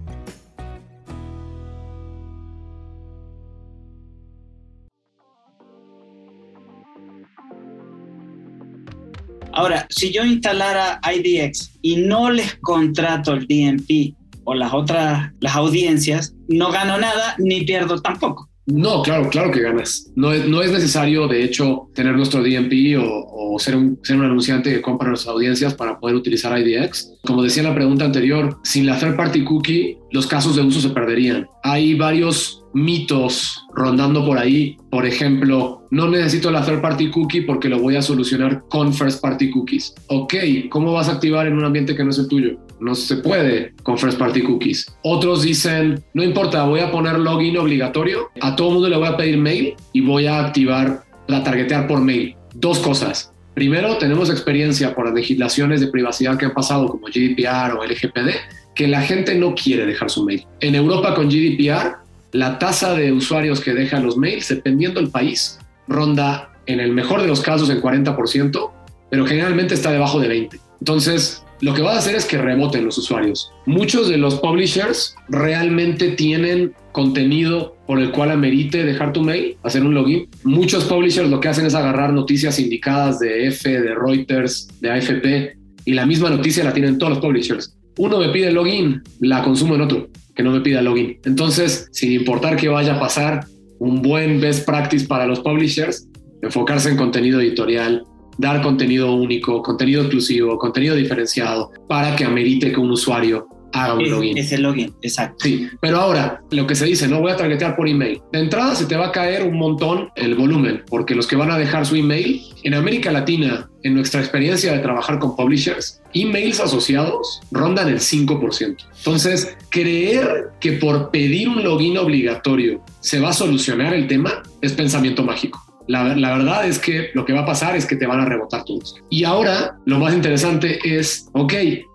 [9.52, 15.56] Ahora, si yo instalara IDX y no les contrato el DMP, o las otras, las
[15.56, 18.50] audiencias, no gano nada ni pierdo tampoco.
[18.66, 20.10] No, claro, claro que ganas.
[20.14, 24.24] No es, no es necesario, de hecho, tener nuestro DMP o, ser, un, ser un
[24.24, 27.14] anunciante que compra nuestras audiencias para poder utilizar IDX.
[27.24, 30.80] Como decía en la pregunta anterior, sin la third party cookie, los casos de uso
[30.80, 31.48] se perderían.
[31.62, 34.76] Hay varios mitos rondando por ahí.
[34.90, 39.20] Por ejemplo, no necesito la third party cookie porque lo voy a solucionar con first
[39.20, 39.94] party cookies.
[40.08, 40.34] Ok,
[40.68, 42.58] ¿cómo vas a activar en un ambiente que no es el tuyo?
[42.80, 44.86] No se puede con first party cookies.
[45.02, 48.30] Otros dicen, no importa, voy a poner login obligatorio.
[48.40, 52.00] A todo mundo le voy a pedir mail y voy a activar la targetear por
[52.00, 52.36] mail.
[52.54, 53.32] Dos cosas.
[53.54, 58.30] Primero, tenemos experiencia por las legislaciones de privacidad que han pasado como GDPR o LGPD,
[58.74, 60.46] que la gente no quiere dejar su mail.
[60.60, 62.00] En Europa con GDPR
[62.32, 65.58] la tasa de usuarios que dejan los mails, dependiendo del país,
[65.88, 68.70] ronda en el mejor de los casos en 40%,
[69.10, 70.60] pero generalmente está debajo de 20%.
[70.78, 73.52] Entonces, lo que va a hacer es que reboten los usuarios.
[73.66, 79.82] Muchos de los publishers realmente tienen contenido por el cual amerite dejar tu mail, hacer
[79.82, 80.28] un login.
[80.44, 85.56] Muchos publishers lo que hacen es agarrar noticias indicadas de F, de Reuters, de AFP
[85.84, 87.76] y la misma noticia la tienen todos los publishers.
[87.98, 91.18] Uno me pide login, la consumo en otro que no me pida login.
[91.24, 93.44] Entonces, sin importar qué vaya a pasar,
[93.78, 96.08] un buen best practice para los publishers,
[96.42, 98.04] enfocarse en contenido editorial,
[98.40, 104.10] dar contenido único, contenido exclusivo, contenido diferenciado para que amerite que un usuario haga un
[104.10, 104.38] login.
[104.38, 105.44] Es el login, exacto.
[105.44, 108.20] Sí, pero ahora lo que se dice, no voy a targetear por email.
[108.32, 111.50] De entrada se te va a caer un montón el volumen, porque los que van
[111.50, 116.60] a dejar su email en América Latina, en nuestra experiencia de trabajar con publishers, emails
[116.60, 118.76] asociados rondan el 5%.
[118.98, 124.72] Entonces, creer que por pedir un login obligatorio se va a solucionar el tema es
[124.72, 125.69] pensamiento mágico.
[125.90, 128.64] La, verdad es que lo que va a pasar es que te van a rebotar
[128.64, 128.94] todos.
[129.10, 131.52] Y ahora lo más interesante es, ok,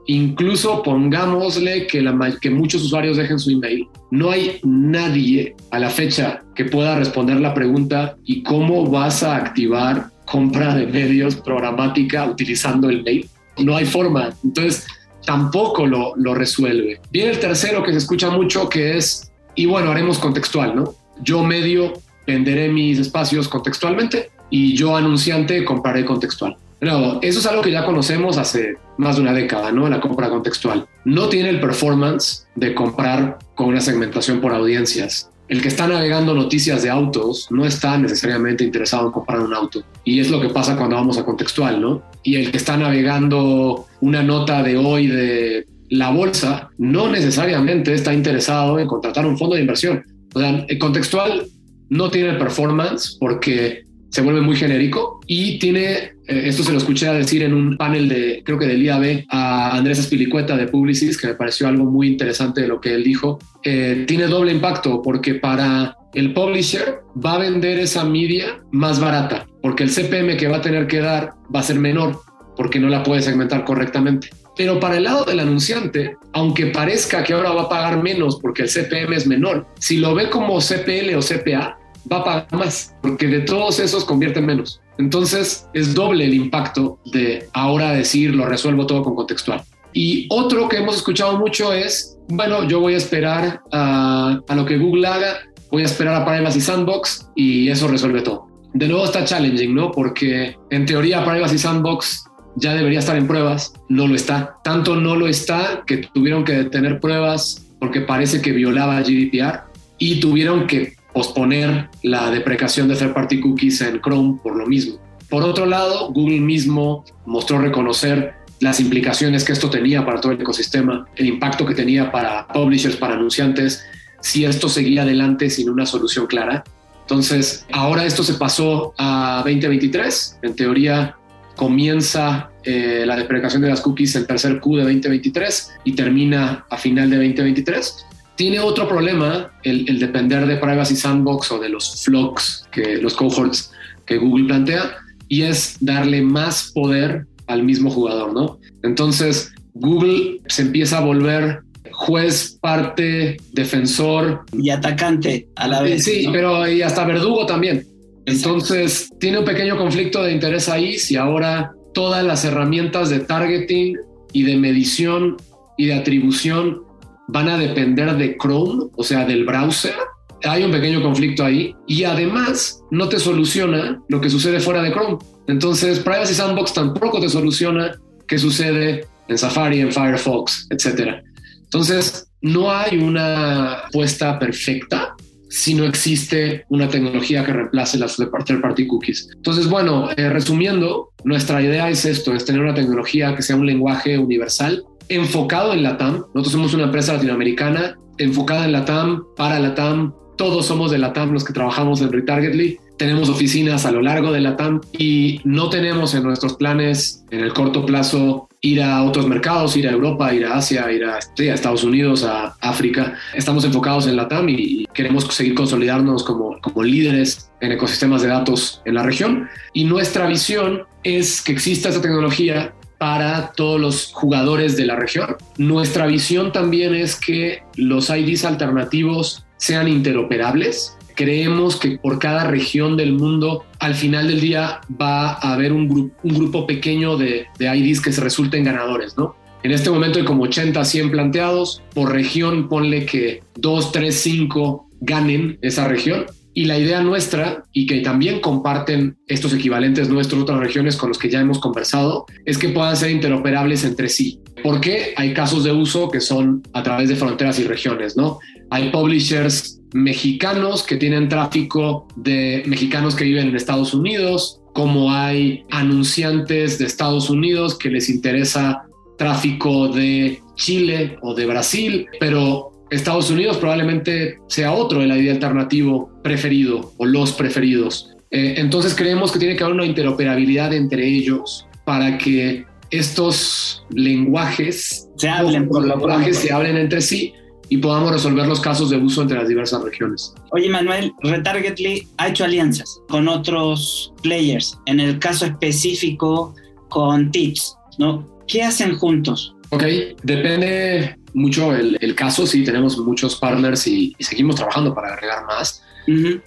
[0.07, 3.87] incluso pongámosle que, la, que muchos usuarios dejen su email.
[4.11, 9.37] No hay nadie a la fecha que pueda responder la pregunta ¿y cómo vas a
[9.37, 13.29] activar compra de medios programática utilizando el mail?
[13.59, 14.33] No hay forma.
[14.43, 14.85] Entonces,
[15.25, 16.99] tampoco lo, lo resuelve.
[17.11, 20.95] Viene el tercero que se escucha mucho, que es, y bueno, haremos contextual, ¿no?
[21.21, 21.93] Yo medio
[22.25, 26.57] venderé mis espacios contextualmente y yo anunciante compraré contextual.
[26.79, 29.87] Pero eso es algo que ya conocemos hace más de una década, ¿no?
[29.89, 30.85] La compra contextual.
[31.05, 35.29] No tiene el performance de comprar con una segmentación por audiencias.
[35.47, 39.83] El que está navegando noticias de autos no está necesariamente interesado en comprar un auto.
[40.03, 42.01] Y es lo que pasa cuando vamos a contextual, ¿no?
[42.23, 48.13] Y el que está navegando una nota de hoy de la bolsa no necesariamente está
[48.13, 50.03] interesado en contratar un fondo de inversión.
[50.33, 51.47] O sea, contextual
[51.89, 57.11] no tiene performance porque se vuelve muy genérico y tiene, eh, esto se lo escuché
[57.13, 61.27] decir en un panel de, creo que del IAB, a Andrés Espilicueta de Publicis, que
[61.27, 65.35] me pareció algo muy interesante de lo que él dijo, eh, tiene doble impacto porque
[65.35, 70.57] para el publisher va a vender esa media más barata, porque el CPM que va
[70.57, 72.21] a tener que dar va a ser menor,
[72.55, 74.29] porque no la puede segmentar correctamente.
[74.57, 78.63] Pero para el lado del anunciante, aunque parezca que ahora va a pagar menos porque
[78.63, 81.77] el CPM es menor, si lo ve como CPL o CPA,
[82.11, 84.81] va a pagar más, porque de todos esos convierten menos.
[84.97, 89.61] Entonces es doble el impacto de ahora decir lo resuelvo todo con contextual.
[89.93, 94.77] Y otro que hemos escuchado mucho es, bueno, yo voy a esperar a, lo que
[94.77, 95.39] Google haga,
[95.71, 98.47] voy a esperar a Privacy Sandbox y eso resuelve todo.
[98.73, 99.91] De nuevo está challenging, ¿no?
[99.91, 102.25] Porque en teoría Privacy Sandbox
[102.55, 104.57] ya debería estar en pruebas, no lo está.
[104.63, 109.61] Tanto no lo está que tuvieron que detener pruebas porque parece que violaba GDPR
[109.97, 114.99] y tuvieron que posponer la deprecación de third party cookies en Chrome por lo mismo.
[115.29, 120.41] Por otro lado, Google mismo mostró reconocer las implicaciones que esto tenía para todo el
[120.41, 123.85] ecosistema, el impacto que tenía para publishers, para anunciantes,
[124.21, 126.63] si esto seguía adelante sin una solución clara.
[127.01, 130.39] Entonces, ahora esto se pasó a 2023.
[130.41, 131.15] En teoría,
[131.55, 136.77] comienza eh, la deprecación de las cookies el tercer Q de 2023 y termina a
[136.77, 138.05] final de 2023.
[138.35, 143.71] Tiene otro problema el, depender de Privacy Sandbox o de los flocks, que, los cohorts
[144.05, 144.97] que Google plantea,
[145.29, 148.59] y es darle más poder al mismo jugador, ¿no?
[148.83, 151.61] Entonces, Google se empieza a volver
[151.95, 154.45] juez, parte, defensor.
[154.53, 156.03] Y atacante a la vez.
[156.03, 157.87] Sí, pero y hasta verdugo también.
[158.25, 163.97] Entonces, tiene un pequeño conflicto de interés ahí si ahora todas las herramientas de targeting
[164.33, 165.37] y de medición
[165.77, 166.81] y de atribución
[167.27, 169.95] van a depender de Chrome, o sea, del browser.
[170.43, 174.91] Hay un pequeño conflicto ahí y además no te soluciona lo que sucede fuera de
[174.91, 175.17] Chrome.
[175.47, 177.95] Entonces, Privacy Sandbox tampoco te soluciona
[178.27, 181.23] qué sucede en Safari, en Firefox, etcétera.
[181.63, 185.14] Entonces, no hay una apuesta perfecta
[185.55, 189.29] si no existe una tecnología que reemplace las third party cookies.
[189.37, 193.65] Entonces, bueno, eh, resumiendo, nuestra idea es esto, es tener una tecnología que sea un
[193.65, 196.25] lenguaje universal enfocado en la TAM.
[196.33, 200.13] Nosotros somos una empresa latinoamericana enfocada en la TAM, para la TAM.
[200.35, 202.77] Todos somos de la TAM los que trabajamos en Retargetly.
[202.97, 207.39] Tenemos oficinas a lo largo de la TAM y no tenemos en nuestros planes en
[207.39, 211.19] el corto plazo ir a otros mercados, ir a Europa, ir a Asia, ir a,
[211.37, 213.13] Estados Unidos, a África.
[213.33, 218.29] Estamos enfocados en la TAM y queremos seguir consolidarnos como, como líderes en ecosistemas de
[218.29, 219.47] datos en la región.
[219.73, 225.35] Y nuestra visión es que exista esta tecnología para todos los jugadores de la región.
[225.57, 230.97] Nuestra visión también es que los IDs alternativos sean interoperables.
[231.15, 235.87] Creemos que por cada región del mundo, al final del día, va a haber un,
[235.87, 239.35] grupo, un grupo pequeño de, de IDs que se resulten ganadores, ¿no?
[239.65, 241.81] En este momento hay como 80, 100 planteados.
[241.95, 246.27] Por región, ponle que 2, 3, 5 ganen esa región.
[246.53, 251.17] Y la idea nuestra, y que también comparten estos equivalentes nuestros otras regiones con los
[251.17, 254.39] que ya hemos conversado, es que puedan ser interoperables entre sí.
[254.61, 258.37] Porque hay casos de uso que son a través de fronteras y regiones, ¿no?
[258.69, 265.63] Hay publishers mexicanos que tienen tráfico de mexicanos que viven en Estados Unidos, como hay
[265.71, 268.83] anunciantes de Estados Unidos que les interesa
[269.17, 276.11] tráfico de Chile o de Brasil, pero Estados Unidos probablemente sea otro el ID alternativo
[276.21, 278.11] preferido o los preferidos.
[278.31, 285.07] Eh, entonces creemos que tiene que haber una interoperabilidad entre ellos para que estos lenguajes
[285.15, 287.33] se hablen, por lenguajes se hablen entre sí
[287.69, 290.33] y podamos resolver los casos de uso entre las diversas regiones.
[290.51, 296.53] Oye, Manuel, Retargetly ha hecho alianzas con otros players, en el caso específico
[296.89, 298.27] con Tips, ¿no?
[298.47, 299.55] ¿Qué hacen juntos?
[299.69, 299.83] Ok,
[300.23, 302.45] depende mucho el, el caso.
[302.47, 305.81] Sí, tenemos muchos partners y, seguimos trabajando para agregar más.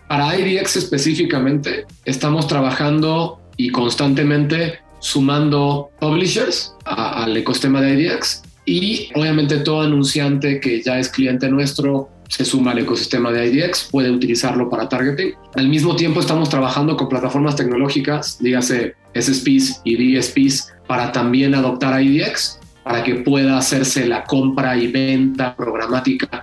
[0.06, 9.58] Para IDX específicamente, estamos trabajando y constantemente sumando publishers al ecosistema de IDX y obviamente
[9.58, 14.68] todo anunciante que ya es cliente nuestro se suma al ecosistema de IDX, puede utilizarlo
[14.68, 15.32] para targeting.
[15.54, 22.00] Al mismo tiempo estamos trabajando con plataformas tecnológicas, dígase SSPs y DSPs, para también adoptar
[22.02, 26.42] IDX, para que pueda hacerse la compra y venta programática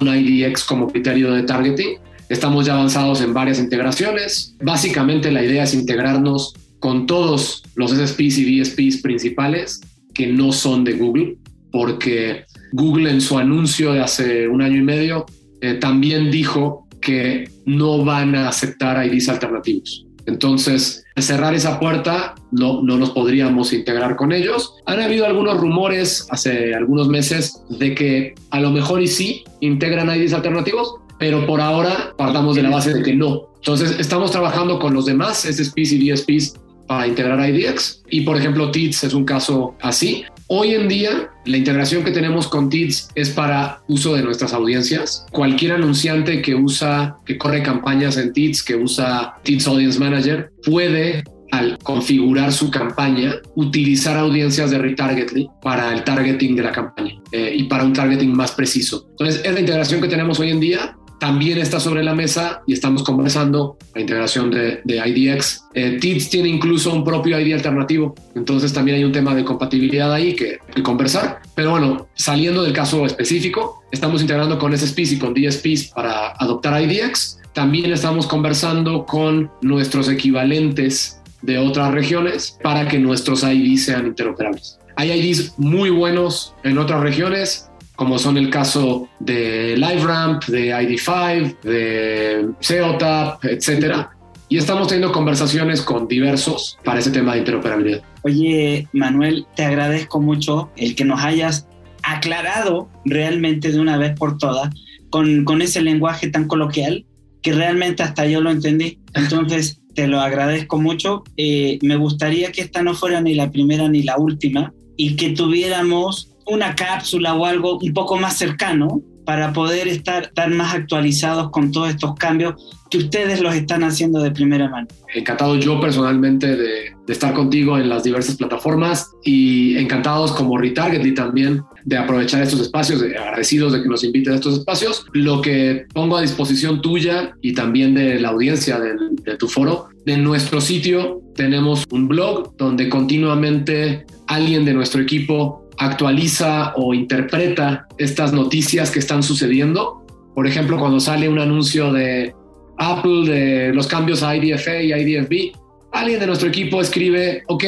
[0.00, 1.98] con IDX como criterio de targeting.
[2.28, 4.56] Estamos ya avanzados en varias integraciones.
[4.60, 9.80] Básicamente la idea es integrarnos con todos los SSPs y DSPs principales
[10.14, 11.36] que no son de Google,
[11.70, 15.26] porque Google en su anuncio de hace un año y medio
[15.60, 20.06] eh, también dijo que no van a aceptar IDs alternativos.
[20.26, 24.74] Entonces, cerrar esa puerta, no, no nos podríamos integrar con ellos.
[24.86, 30.32] Han habido algunos rumores hace algunos meses de que a lo mejor sí integran IDs
[30.32, 33.50] alternativos, pero por ahora partamos de la base de que no.
[33.56, 36.54] Entonces, estamos trabajando con los demás SSPs y DSPs
[36.86, 38.02] para integrar IDX.
[38.10, 40.24] Y por ejemplo, TITS es un caso así.
[40.52, 45.24] Hoy en día, la integración que tenemos con TITS es para uso de nuestras audiencias.
[45.30, 51.22] Cualquier anunciante que usa, que corre campañas en TITS, que usa TITS Audience Manager, puede
[51.52, 57.54] al configurar su campaña, utilizar audiencias de retargetly para el targeting de la campaña eh,
[57.56, 59.06] y para un targeting más preciso.
[59.10, 62.72] Entonces, es la integración que tenemos hoy en día también está sobre la mesa y
[62.72, 65.64] estamos conversando la integración de, IDX.
[65.74, 70.12] Eh, TITS tiene incluso un propio ID alternativo, entonces también hay un tema de compatibilidad
[70.12, 71.42] ahí que, que conversar.
[71.54, 76.82] Pero bueno, saliendo del caso específico, estamos integrando con SSPs y con DSPs para adoptar
[76.82, 77.38] IDX.
[77.52, 84.78] También estamos conversando con nuestros equivalentes de otras regiones para que nuestros IDs sean interoperables.
[84.96, 87.69] Hay IDs muy buenos en otras regiones,
[88.00, 94.08] como son el caso de LiveRamp, de ID5, de SEOTAP, etcétera.
[94.48, 98.02] Y estamos teniendo conversaciones con diversos para ese tema de interoperabilidad.
[98.22, 101.68] Oye, Manuel, te agradezco mucho el que nos hayas
[102.02, 104.70] aclarado realmente de una vez por todas
[105.10, 107.04] con, con ese lenguaje tan coloquial
[107.42, 108.98] que realmente hasta yo lo entendí.
[109.12, 111.22] Entonces, te lo agradezco mucho.
[111.36, 115.30] Eh, me gustaría que esta no fuera ni la primera ni la última y que
[115.30, 121.50] tuviéramos una cápsula o algo un poco más cercano para poder estar, estar más actualizados
[121.50, 122.54] con todos estos cambios
[122.90, 124.88] que ustedes los están haciendo de primera mano.
[125.14, 131.62] Encantado yo personalmente de, estar contigo en las diversas plataformas y encantados como Retargetly también
[131.84, 135.06] de aprovechar estos espacios, agradecidos de que nos inviten a estos espacios.
[135.12, 138.94] Lo que pongo a disposición tuya y también de la audiencia de,
[139.24, 145.59] de tu foro, en nuestro sitio tenemos un blog donde continuamente alguien de nuestro equipo
[145.80, 150.04] actualiza o interpreta estas noticias que están sucediendo.
[150.34, 152.34] Por ejemplo, cuando sale un anuncio de
[152.76, 155.56] Apple de los cambios a IDFA y IDFB,
[155.92, 157.64] alguien de nuestro equipo escribe, ok,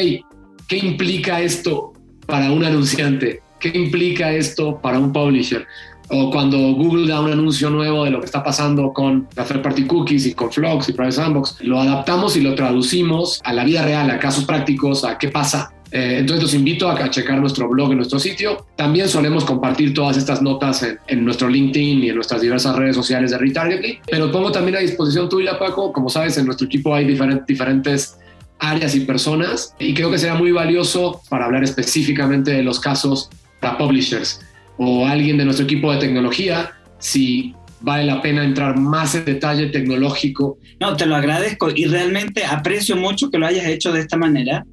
[0.68, 1.94] ¿qué implica esto
[2.26, 3.40] para un anunciante?
[3.58, 5.66] ¿Qué implica esto para un publisher?
[6.10, 9.62] O cuando Google da un anuncio nuevo de lo que está pasando con la third
[9.62, 13.64] party cookies y con Flux y Private Sandbox, lo adaptamos y lo traducimos a la
[13.64, 17.68] vida real, a casos prácticos, a qué pasa eh, entonces los invito a, checar nuestro
[17.68, 18.66] blog en nuestro sitio.
[18.76, 23.30] También solemos compartir todas estas notas en, nuestro LinkedIn y en nuestras diversas redes sociales
[23.30, 23.98] de Retargetly.
[24.10, 25.92] Pero pongo también a disposición tuya, Paco.
[25.92, 27.04] Como sabes, en nuestro equipo hay
[27.46, 28.18] diferentes
[28.58, 33.28] áreas y personas y creo que será muy valioso para hablar específicamente de los casos
[33.60, 34.40] para publishers
[34.78, 39.66] o alguien de nuestro equipo de tecnología si vale la pena entrar más en detalle
[39.66, 40.58] tecnológico.
[40.80, 44.64] No, te lo agradezco y realmente aprecio mucho que lo hayas hecho de esta manera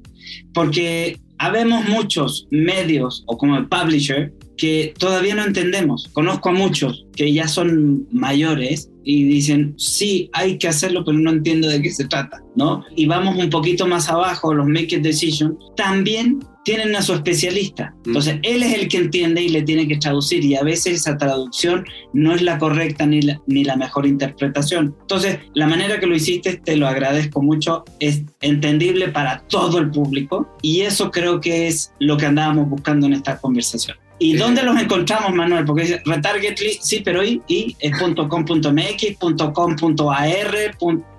[0.52, 6.08] porque habemos muchos medios o como el publisher que todavía no entendemos.
[6.12, 11.30] Conozco a muchos que ya son mayores y dicen, sí, hay que hacerlo, pero no
[11.30, 12.84] entiendo de qué se trata, ¿no?
[12.96, 17.94] Y vamos un poquito más abajo, los make a decision, también tienen a su especialista.
[18.04, 18.08] Mm.
[18.08, 21.16] Entonces, él es el que entiende y le tiene que traducir y a veces esa
[21.16, 24.94] traducción no es la correcta ni la, ni la mejor interpretación.
[25.00, 29.90] Entonces, la manera que lo hiciste, te lo agradezco mucho, es entendible para todo el
[29.90, 33.96] público y eso creo que es lo que andábamos buscando en esta conversación.
[34.20, 35.64] ¿Y dónde los encontramos, Manuel?
[35.64, 39.16] Porque dice retargetly, sí, pero y, y es .com.mx,
[39.54, 40.54] .com.ar,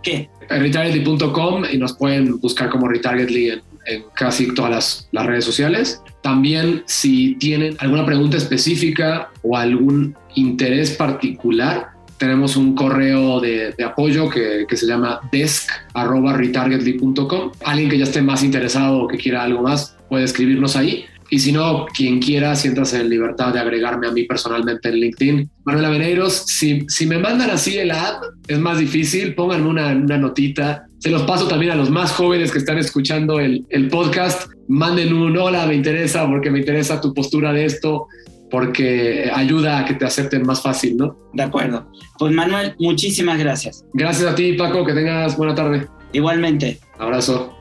[0.04, 0.30] ¿qué?
[0.48, 6.04] Retargetly.com y nos pueden buscar como Retargetly en, en casi todas las, las, redes sociales.
[6.22, 11.88] También si tienen alguna pregunta específica o algún interés particular,
[12.18, 17.52] tenemos un correo de, de apoyo que, que, se llama desk.retargetly.com.
[17.66, 21.40] Alguien que ya esté más interesado o que quiera algo más puede escribirnos ahí y
[21.40, 25.50] si no, quien quiera, siéntase en libertad de agregarme a mí personalmente en LinkedIn.
[25.64, 28.18] Manuel Aveneiros, si, si me mandan así el ad,
[28.50, 30.88] es más difícil, pónganme una, una notita.
[31.00, 34.52] Se los paso también a los más jóvenes que están escuchando el, el podcast.
[34.68, 38.08] Manden un hola, me interesa porque me interesa tu postura de esto
[38.50, 41.16] porque ayuda a que te acepten más fácil, ¿no?
[41.32, 41.90] De acuerdo.
[42.20, 43.86] Pues Manuel, muchísimas gracias.
[43.94, 45.88] Gracias a ti, Paco, que tengas buena tarde.
[46.12, 46.78] Igualmente.
[47.00, 47.61] Abrazo.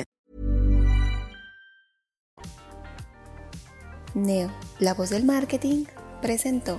[4.13, 5.85] Neo, la voz del marketing,
[6.21, 6.77] presentó.